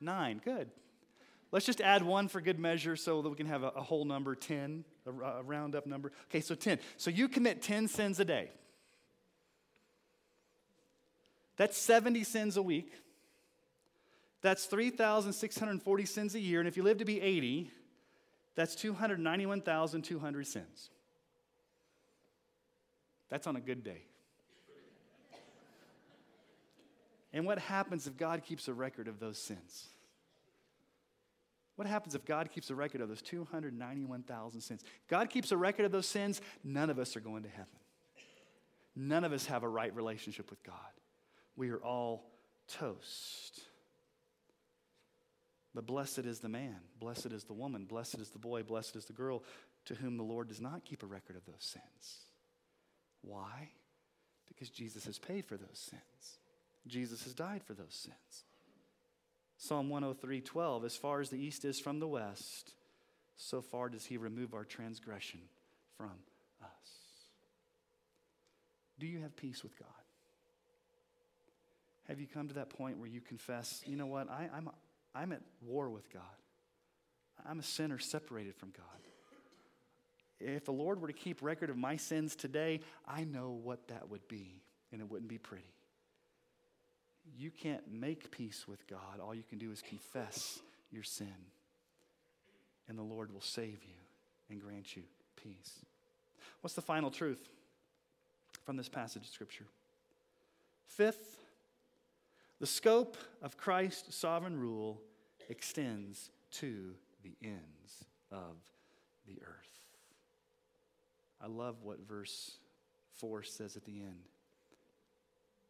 Nine. 0.00 0.40
Good. 0.44 0.70
Let's 1.50 1.64
just 1.64 1.80
add 1.80 2.02
one 2.02 2.28
for 2.28 2.40
good 2.40 2.58
measure 2.58 2.94
so 2.94 3.22
that 3.22 3.28
we 3.28 3.36
can 3.36 3.46
have 3.46 3.62
a, 3.62 3.68
a 3.68 3.82
whole 3.82 4.04
number 4.04 4.34
10, 4.34 4.84
a, 5.06 5.10
a 5.10 5.82
number. 5.86 6.12
Okay, 6.30 6.40
so 6.40 6.54
10. 6.54 6.78
So 6.96 7.10
you 7.10 7.28
commit 7.28 7.62
10 7.62 7.88
sins 7.88 8.20
a 8.20 8.24
day. 8.24 8.50
That's 11.56 11.76
70 11.78 12.22
sins 12.24 12.56
a 12.56 12.62
week. 12.62 12.92
That's 14.42 14.66
3,640 14.66 16.04
sins 16.04 16.34
a 16.34 16.40
year. 16.40 16.60
And 16.60 16.68
if 16.68 16.76
you 16.76 16.82
live 16.82 16.98
to 16.98 17.04
be 17.04 17.20
80, 17.20 17.70
that's 18.54 18.74
291,200 18.76 20.46
sins. 20.46 20.90
That's 23.28 23.46
on 23.46 23.56
a 23.56 23.60
good 23.60 23.82
day. 23.82 24.02
And 27.32 27.44
what 27.44 27.58
happens 27.58 28.06
if 28.06 28.16
God 28.16 28.42
keeps 28.44 28.68
a 28.68 28.74
record 28.74 29.08
of 29.08 29.18
those 29.18 29.38
sins? 29.38 29.88
What 31.78 31.86
happens 31.86 32.16
if 32.16 32.24
God 32.24 32.50
keeps 32.50 32.70
a 32.70 32.74
record 32.74 33.02
of 33.02 33.08
those 33.08 33.22
291,000 33.22 34.60
sins? 34.60 34.82
God 35.06 35.30
keeps 35.30 35.52
a 35.52 35.56
record 35.56 35.84
of 35.84 35.92
those 35.92 36.08
sins, 36.08 36.40
none 36.64 36.90
of 36.90 36.98
us 36.98 37.16
are 37.16 37.20
going 37.20 37.44
to 37.44 37.48
heaven. 37.48 37.66
None 38.96 39.22
of 39.22 39.32
us 39.32 39.46
have 39.46 39.62
a 39.62 39.68
right 39.68 39.94
relationship 39.94 40.50
with 40.50 40.60
God. 40.64 40.74
We 41.54 41.70
are 41.70 41.78
all 41.78 42.32
toast. 42.66 43.60
But 45.72 45.86
blessed 45.86 46.18
is 46.26 46.40
the 46.40 46.48
man, 46.48 46.80
blessed 46.98 47.26
is 47.26 47.44
the 47.44 47.52
woman, 47.52 47.84
blessed 47.84 48.18
is 48.18 48.30
the 48.30 48.40
boy, 48.40 48.64
blessed 48.64 48.96
is 48.96 49.04
the 49.04 49.12
girl 49.12 49.44
to 49.84 49.94
whom 49.94 50.16
the 50.16 50.24
Lord 50.24 50.48
does 50.48 50.60
not 50.60 50.84
keep 50.84 51.04
a 51.04 51.06
record 51.06 51.36
of 51.36 51.44
those 51.44 51.54
sins. 51.60 52.24
Why? 53.22 53.70
Because 54.48 54.68
Jesus 54.68 55.04
has 55.04 55.20
paid 55.20 55.46
for 55.46 55.56
those 55.56 55.78
sins. 55.78 56.40
Jesus 56.88 57.22
has 57.22 57.34
died 57.34 57.62
for 57.62 57.74
those 57.74 57.94
sins. 57.94 58.44
Psalm 59.58 59.88
103 59.88 60.40
12, 60.40 60.84
as 60.84 60.96
far 60.96 61.20
as 61.20 61.30
the 61.30 61.36
east 61.36 61.64
is 61.64 61.80
from 61.80 61.98
the 61.98 62.06
west, 62.06 62.74
so 63.36 63.60
far 63.60 63.88
does 63.88 64.06
he 64.06 64.16
remove 64.16 64.54
our 64.54 64.64
transgression 64.64 65.40
from 65.96 66.12
us. 66.62 66.90
Do 69.00 69.06
you 69.06 69.20
have 69.22 69.36
peace 69.36 69.64
with 69.64 69.76
God? 69.76 69.88
Have 72.06 72.20
you 72.20 72.26
come 72.26 72.48
to 72.48 72.54
that 72.54 72.70
point 72.70 72.98
where 72.98 73.08
you 73.08 73.20
confess, 73.20 73.82
you 73.84 73.96
know 73.96 74.06
what, 74.06 74.30
I, 74.30 74.44
am 74.44 74.50
I'm, 74.54 74.70
I'm 75.14 75.32
at 75.32 75.42
war 75.60 75.90
with 75.90 76.10
God? 76.12 76.22
I'm 77.44 77.58
a 77.58 77.64
sinner 77.64 77.98
separated 77.98 78.54
from 78.54 78.70
God. 78.70 78.84
If 80.40 80.64
the 80.64 80.72
Lord 80.72 81.00
were 81.00 81.08
to 81.08 81.12
keep 81.12 81.42
record 81.42 81.68
of 81.68 81.76
my 81.76 81.96
sins 81.96 82.36
today, 82.36 82.80
I 83.06 83.24
know 83.24 83.58
what 83.62 83.88
that 83.88 84.08
would 84.08 84.26
be, 84.28 84.62
and 84.92 85.00
it 85.00 85.10
wouldn't 85.10 85.28
be 85.28 85.38
pretty 85.38 85.64
you 87.36 87.50
can't 87.50 87.92
make 87.92 88.30
peace 88.30 88.66
with 88.68 88.86
God. 88.86 89.20
All 89.22 89.34
you 89.34 89.42
can 89.42 89.58
do 89.58 89.70
is 89.70 89.82
confess 89.82 90.60
your 90.90 91.02
sin, 91.02 91.34
and 92.88 92.98
the 92.98 93.02
Lord 93.02 93.32
will 93.32 93.40
save 93.40 93.84
you 93.84 93.98
and 94.50 94.60
grant 94.60 94.96
you 94.96 95.02
peace. 95.36 95.84
What's 96.60 96.74
the 96.74 96.82
final 96.82 97.10
truth 97.10 97.48
from 98.64 98.76
this 98.76 98.88
passage 98.88 99.22
of 99.22 99.28
Scripture? 99.28 99.66
Fifth, 100.86 101.36
the 102.60 102.66
scope 102.66 103.16
of 103.42 103.56
Christ's 103.56 104.16
sovereign 104.16 104.58
rule 104.58 105.00
extends 105.48 106.30
to 106.52 106.94
the 107.22 107.36
ends 107.42 108.04
of 108.32 108.56
the 109.26 109.40
earth. 109.42 109.86
I 111.40 111.46
love 111.46 111.76
what 111.82 112.00
verse 112.00 112.56
4 113.14 113.42
says 113.44 113.76
at 113.76 113.84
the 113.84 114.00
end. 114.00 114.24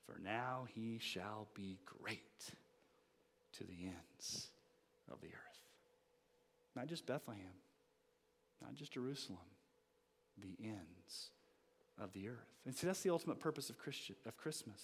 For 0.09 0.18
now 0.25 0.66
he 0.75 0.99
shall 0.99 1.49
be 1.55 1.79
great 1.85 2.55
to 3.59 3.64
the 3.64 3.85
ends 3.85 4.49
of 5.12 5.21
the 5.21 5.29
earth. 5.29 5.35
Not 6.75 6.87
just 6.87 7.05
Bethlehem, 7.07 7.42
not 8.62 8.75
just 8.75 8.92
Jerusalem, 8.92 9.38
the 10.38 10.57
ends 10.64 11.31
of 12.01 12.12
the 12.14 12.29
earth. 12.29 12.57
And 12.64 12.75
see, 12.75 12.87
that's 12.87 13.03
the 13.03 13.11
ultimate 13.11 13.38
purpose 13.38 13.68
of, 13.68 13.79
Christian, 13.79 14.16
of 14.25 14.37
Christmas. 14.38 14.81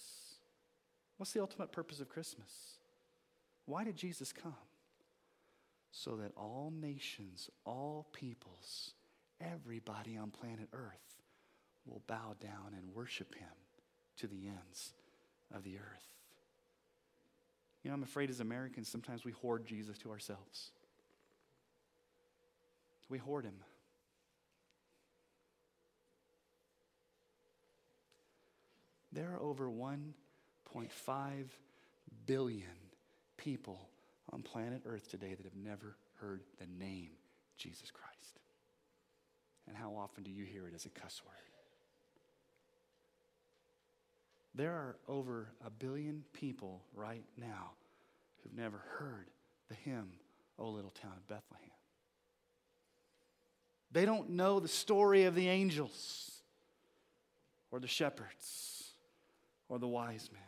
What's 1.16 1.32
the 1.32 1.40
ultimate 1.40 1.72
purpose 1.72 2.00
of 2.00 2.08
Christmas? 2.08 2.50
Why 3.64 3.84
did 3.84 3.96
Jesus 3.96 4.32
come? 4.32 4.52
So 5.90 6.16
that 6.16 6.32
all 6.36 6.72
nations, 6.78 7.48
all 7.64 8.08
peoples, 8.12 8.92
everybody 9.40 10.18
on 10.18 10.30
planet 10.30 10.68
Earth 10.72 11.22
will 11.86 12.02
bow 12.06 12.34
down 12.40 12.74
and 12.76 12.94
worship 12.94 13.34
him 13.36 13.48
to 14.18 14.26
the 14.26 14.48
ends 14.48 14.92
of 15.54 15.64
the 15.64 15.76
earth. 15.76 16.08
You 17.82 17.90
know, 17.90 17.94
I'm 17.94 18.02
afraid 18.02 18.30
as 18.30 18.40
Americans, 18.40 18.88
sometimes 18.88 19.24
we 19.24 19.32
hoard 19.32 19.66
Jesus 19.66 19.98
to 19.98 20.10
ourselves. 20.10 20.70
We 23.08 23.18
hoard 23.18 23.44
him. 23.44 23.54
There 29.12 29.30
are 29.32 29.40
over 29.40 29.68
1.5 29.68 31.44
billion 32.26 32.62
people 33.36 33.88
on 34.32 34.42
planet 34.42 34.82
Earth 34.86 35.08
today 35.08 35.34
that 35.34 35.44
have 35.44 35.54
never 35.54 35.96
heard 36.20 36.42
the 36.58 36.66
name 36.66 37.10
Jesus 37.56 37.90
Christ. 37.92 38.40
And 39.68 39.76
how 39.76 39.94
often 39.94 40.24
do 40.24 40.30
you 40.30 40.44
hear 40.44 40.66
it 40.66 40.74
as 40.74 40.86
a 40.86 40.88
cuss 40.88 41.22
word? 41.24 41.53
There 44.54 44.72
are 44.72 44.96
over 45.08 45.48
a 45.64 45.70
billion 45.70 46.24
people 46.32 46.82
right 46.94 47.24
now 47.36 47.72
who've 48.42 48.54
never 48.56 48.82
heard 48.98 49.26
the 49.68 49.74
hymn, 49.74 50.12
O 50.58 50.68
Little 50.68 50.90
Town 50.90 51.12
of 51.16 51.26
Bethlehem. 51.26 51.70
They 53.90 54.04
don't 54.06 54.30
know 54.30 54.60
the 54.60 54.68
story 54.68 55.24
of 55.24 55.34
the 55.34 55.48
angels 55.48 56.42
or 57.70 57.80
the 57.80 57.88
shepherds 57.88 58.90
or 59.68 59.78
the 59.78 59.88
wise 59.88 60.30
men. 60.32 60.42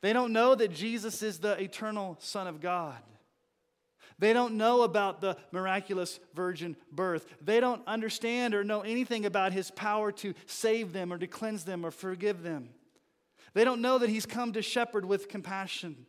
They 0.00 0.12
don't 0.12 0.32
know 0.32 0.54
that 0.54 0.72
Jesus 0.72 1.22
is 1.22 1.38
the 1.38 1.60
eternal 1.60 2.16
Son 2.20 2.46
of 2.46 2.60
God. 2.60 2.98
They 4.18 4.32
don't 4.32 4.56
know 4.56 4.82
about 4.82 5.20
the 5.20 5.36
miraculous 5.52 6.18
virgin 6.34 6.76
birth. 6.90 7.26
They 7.40 7.60
don't 7.60 7.82
understand 7.86 8.54
or 8.54 8.64
know 8.64 8.80
anything 8.80 9.26
about 9.26 9.52
his 9.52 9.70
power 9.70 10.10
to 10.12 10.34
save 10.46 10.92
them 10.92 11.12
or 11.12 11.18
to 11.18 11.26
cleanse 11.26 11.64
them 11.64 11.86
or 11.86 11.90
forgive 11.90 12.42
them. 12.42 12.70
They 13.54 13.64
don't 13.64 13.80
know 13.80 13.98
that 13.98 14.10
he's 14.10 14.26
come 14.26 14.52
to 14.54 14.62
shepherd 14.62 15.04
with 15.04 15.28
compassion. 15.28 16.06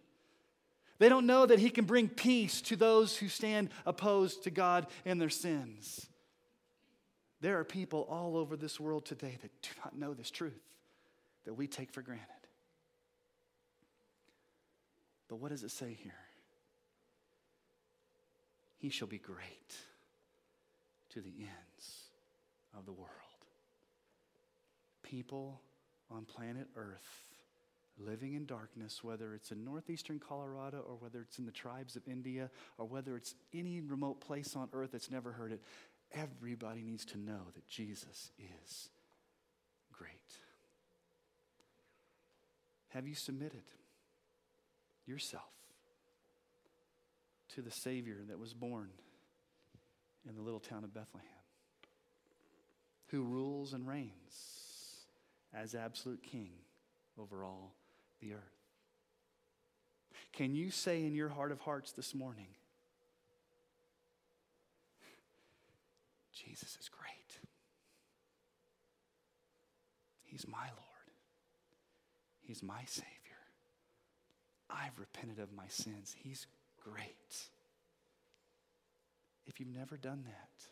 They 0.98 1.08
don't 1.08 1.28
know 1.28 1.46
that 1.46 1.60
he 1.60 1.70
can 1.70 1.86
bring 1.86 2.10
peace 2.10 2.62
to 2.64 2.76
those 2.76 3.16
who 3.16 3.30
stand 3.30 3.70
opposed 3.86 4.44
to 4.44 4.52
God 4.52 4.88
in 5.06 5.18
their 5.18 5.30
sins. 5.30 6.08
There 7.42 7.60
are 7.60 7.64
people 7.64 8.06
all 8.10 8.36
over 8.36 8.58
this 8.58 8.80
world 8.80 9.06
today 9.06 9.38
that 9.42 9.62
do 9.62 9.70
not 9.84 9.98
know 9.98 10.14
this 10.14 10.30
truth 10.30 10.60
that 11.46 11.54
we 11.54 11.68
take 11.68 11.92
for 11.92 12.02
granted. 12.02 12.26
But 15.30 15.38
what 15.38 15.52
does 15.52 15.64
it 15.64 15.72
say 15.72 15.98
here? 16.02 16.16
He 18.80 18.90
shall 18.90 19.08
be 19.08 19.18
great 19.20 19.76
to 21.10 21.22
the 21.22 21.34
ends 21.40 22.10
of 22.76 22.86
the 22.86 22.92
world. 22.92 23.10
People 25.04 25.62
on 26.10 26.26
planet 26.26 26.68
Earth 26.76 27.30
living 27.98 28.34
in 28.34 28.46
darkness, 28.46 29.04
whether 29.04 29.34
it's 29.34 29.52
in 29.52 29.66
northeastern 29.66 30.20
Colorado 30.20 30.84
or 30.88 30.96
whether 30.96 31.22
it's 31.22 31.38
in 31.40 31.46
the 31.46 31.52
tribes 31.52 31.96
of 31.96 32.08
India 32.08 32.50
or 32.78 32.86
whether 32.86 33.18
it's 33.18 33.36
any 33.54 33.82
remote 33.82 34.22
place 34.22 34.56
on 34.56 34.70
earth 34.72 34.92
that's 34.94 35.12
never 35.12 35.34
heard 35.34 35.52
it, 35.52 35.62
everybody 36.14 36.82
needs 36.82 37.04
to 37.06 37.18
know 37.18 37.42
that 37.54 37.68
Jesus 37.68 38.32
is 38.40 38.90
great. 39.92 40.12
Have 42.90 43.08
you 43.08 43.16
submitted 43.16 43.64
yourself 45.06 45.59
to 47.56 47.62
the 47.62 47.72
Savior 47.72 48.18
that 48.28 48.40
was 48.40 48.54
born 48.54 48.90
in 50.28 50.36
the 50.36 50.42
little 50.42 50.60
town 50.60 50.84
of 50.84 50.94
Bethlehem, 50.94 51.28
who 53.08 53.24
rules 53.24 53.74
and 53.74 53.88
reigns 53.88 55.06
as 55.54 55.74
absolute 55.74 56.22
king 56.22 56.52
over 57.18 57.44
all 57.44 57.74
the 58.22 58.34
earth? 58.34 58.60
Can 60.34 60.56
you 60.56 60.72
say 60.72 61.04
in 61.04 61.16
your 61.16 61.30
heart 61.30 61.52
of 61.52 61.60
hearts 61.62 61.92
this 61.92 62.14
morning, 62.14 62.48
Jesus 66.34 66.78
is 66.80 66.90
great. 66.90 67.40
He's 70.24 70.48
my 70.48 70.58
Lord. 70.58 70.86
He's 72.42 72.64
my 72.64 72.84
Savior. 72.86 73.10
I've 74.70 74.98
repented 75.00 75.40
of 75.40 75.52
my 75.52 75.68
sins. 75.68 76.16
He's 76.24 76.46
great. 76.92 77.36
If 79.48 79.60
you've 79.60 79.76
never 79.76 79.98
done 79.98 80.24
that, 80.26 80.68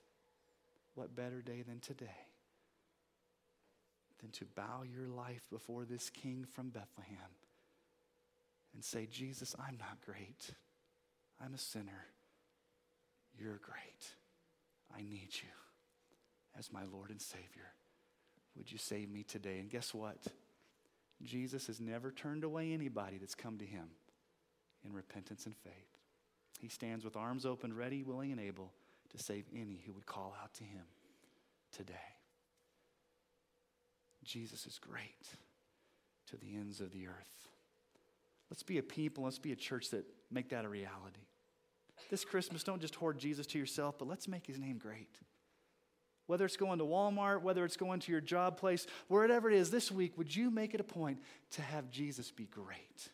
what 0.96 1.16
better 1.16 1.42
day 1.42 1.62
than 1.62 1.80
today 1.80 2.06
than 4.22 4.32
to 4.32 4.46
bow 4.56 4.84
your 4.84 5.08
life 5.08 5.48
before 5.52 5.86
this 5.86 6.10
King 6.10 6.46
from 6.54 6.70
Bethlehem 6.70 7.32
and 8.74 8.84
say, 8.84 9.08
Jesus, 9.12 9.56
I'm 9.60 9.78
not 9.78 10.02
great. 10.06 10.52
I'm 11.44 11.54
a 11.54 11.60
sinner. 11.60 12.06
You're 13.40 13.60
great. 13.62 14.08
I 14.96 15.02
need 15.02 15.30
you 15.34 15.50
as 16.58 16.72
my 16.72 16.82
Lord 16.92 17.12
and 17.12 17.22
Savior. 17.22 17.74
Would 18.56 18.72
you 18.72 18.80
save 18.80 19.10
me 19.12 19.24
today? 19.24 19.60
And 19.60 19.70
guess 19.70 19.94
what? 19.94 20.18
Jesus 21.24 21.68
has 21.68 21.80
never 21.80 22.12
turned 22.12 22.44
away 22.44 22.74
anybody 22.74 23.18
that's 23.18 23.36
come 23.36 23.58
to 23.58 23.66
him 23.66 23.88
in 24.86 24.94
repentance 24.94 25.46
and 25.46 25.56
faith. 25.56 25.97
He 26.58 26.70
stands 26.70 27.06
with 27.06 27.16
arms 27.16 27.46
open, 27.46 27.76
ready, 27.76 28.04
willing, 28.04 28.32
and 28.32 28.42
able 28.42 28.74
to 29.10 29.24
save 29.24 29.46
any 29.56 29.82
who 29.86 29.94
would 29.94 30.06
call 30.06 30.36
out 30.42 30.54
to 30.56 30.64
him 30.64 30.84
today. 31.72 31.94
Jesus 34.24 34.66
is 34.66 34.80
great 34.80 35.30
to 36.28 36.38
the 36.38 36.56
ends 36.56 36.82
of 36.82 36.92
the 36.92 37.08
earth. 37.08 37.48
Let's 38.50 38.64
be 38.64 38.78
a 38.78 38.84
people, 38.84 39.24
let's 39.24 39.40
be 39.40 39.52
a 39.52 39.56
church 39.56 39.90
that 39.92 40.06
make 40.32 40.50
that 40.50 40.66
a 40.66 40.70
reality. 40.70 41.28
This 42.10 42.26
Christmas, 42.26 42.64
don't 42.64 42.82
just 42.82 42.96
hoard 42.96 43.18
Jesus 43.18 43.46
to 43.48 43.60
yourself, 43.60 43.98
but 43.98 44.08
let's 44.08 44.28
make 44.28 44.46
his 44.46 44.60
name 44.60 44.78
great. 44.78 45.20
Whether 46.26 46.46
it's 46.46 46.58
going 46.58 46.80
to 46.80 46.86
Walmart, 46.86 47.42
whether 47.42 47.64
it's 47.64 47.78
going 47.78 48.02
to 48.02 48.12
your 48.12 48.22
job 48.22 48.58
place, 48.58 48.86
wherever 49.08 49.50
it 49.50 49.56
is 49.56 49.72
this 49.72 49.92
week, 49.92 50.18
would 50.18 50.34
you 50.36 50.52
make 50.52 50.74
it 50.74 50.82
a 50.82 50.86
point 50.86 51.20
to 51.52 51.62
have 51.62 51.90
Jesus 51.90 52.32
be 52.32 52.46
great 52.46 53.10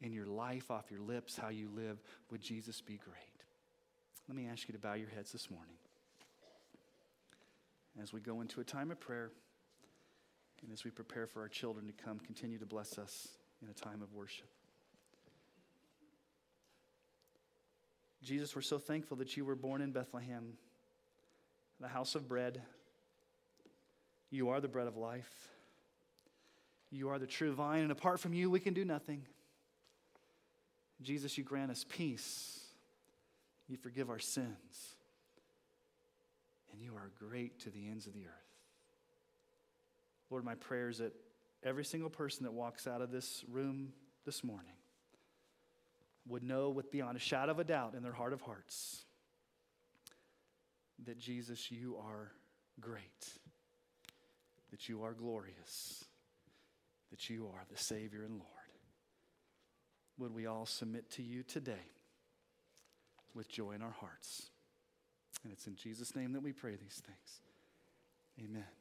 in 0.00 0.12
your 0.12 0.26
life, 0.26 0.70
off 0.70 0.90
your 0.90 1.00
lips, 1.00 1.36
how 1.36 1.48
you 1.48 1.68
live? 1.74 2.00
Would 2.30 2.40
Jesus 2.40 2.80
be 2.80 2.96
great? 2.96 3.44
Let 4.28 4.36
me 4.36 4.46
ask 4.46 4.68
you 4.68 4.72
to 4.72 4.78
bow 4.78 4.94
your 4.94 5.08
heads 5.08 5.32
this 5.32 5.50
morning 5.50 5.76
as 8.00 8.12
we 8.12 8.20
go 8.20 8.40
into 8.40 8.60
a 8.60 8.64
time 8.64 8.90
of 8.90 9.00
prayer 9.00 9.30
and 10.62 10.72
as 10.72 10.84
we 10.84 10.90
prepare 10.90 11.26
for 11.26 11.40
our 11.40 11.48
children 11.48 11.86
to 11.86 11.92
come 11.92 12.18
continue 12.18 12.58
to 12.58 12.66
bless 12.66 12.98
us 12.98 13.28
in 13.62 13.68
a 13.68 13.72
time 13.72 14.02
of 14.02 14.12
worship. 14.14 14.48
Jesus, 18.22 18.54
we're 18.54 18.62
so 18.62 18.78
thankful 18.78 19.16
that 19.18 19.36
you 19.36 19.44
were 19.44 19.54
born 19.54 19.80
in 19.80 19.92
Bethlehem, 19.92 20.54
the 21.80 21.88
house 21.88 22.14
of 22.14 22.28
bread. 22.28 22.60
You 24.30 24.50
are 24.50 24.60
the 24.60 24.68
bread 24.68 24.86
of 24.86 24.96
life. 24.96 25.48
You 26.90 27.08
are 27.10 27.18
the 27.18 27.26
true 27.26 27.52
vine, 27.52 27.82
and 27.82 27.92
apart 27.92 28.18
from 28.20 28.32
you, 28.32 28.50
we 28.50 28.60
can 28.60 28.74
do 28.74 28.84
nothing. 28.84 29.22
Jesus, 31.02 31.38
you 31.38 31.44
grant 31.44 31.70
us 31.70 31.84
peace. 31.88 32.60
You 33.68 33.76
forgive 33.76 34.10
our 34.10 34.18
sins. 34.18 34.96
And 36.72 36.82
you 36.82 36.94
are 36.94 37.10
great 37.18 37.60
to 37.60 37.70
the 37.70 37.88
ends 37.88 38.06
of 38.06 38.14
the 38.14 38.26
earth. 38.26 38.32
Lord, 40.30 40.44
my 40.44 40.54
prayer 40.54 40.88
is 40.88 40.98
that 40.98 41.14
every 41.62 41.84
single 41.84 42.10
person 42.10 42.44
that 42.44 42.52
walks 42.52 42.86
out 42.86 43.00
of 43.00 43.10
this 43.10 43.44
room 43.48 43.92
this 44.24 44.44
morning 44.44 44.72
would 46.26 46.42
know 46.42 46.70
with 46.70 46.90
beyond 46.90 47.16
a 47.16 47.20
shadow 47.20 47.52
of 47.52 47.58
a 47.58 47.64
doubt 47.64 47.94
in 47.94 48.02
their 48.02 48.12
heart 48.12 48.32
of 48.32 48.42
hearts 48.42 49.04
that 51.04 51.18
Jesus, 51.18 51.70
you 51.70 51.96
are 51.96 52.32
great, 52.80 53.28
that 54.70 54.88
you 54.88 55.02
are 55.02 55.14
glorious, 55.14 56.04
that 57.10 57.30
you 57.30 57.46
are 57.46 57.64
the 57.70 57.78
Savior 57.78 58.24
and 58.24 58.34
Lord. 58.34 58.57
Would 60.18 60.34
we 60.34 60.46
all 60.46 60.66
submit 60.66 61.10
to 61.12 61.22
you 61.22 61.42
today 61.42 61.86
with 63.34 63.48
joy 63.48 63.72
in 63.72 63.82
our 63.82 63.94
hearts? 64.00 64.50
And 65.44 65.52
it's 65.52 65.66
in 65.66 65.76
Jesus' 65.76 66.16
name 66.16 66.32
that 66.32 66.42
we 66.42 66.52
pray 66.52 66.72
these 66.72 67.00
things. 67.04 67.40
Amen. 68.40 68.77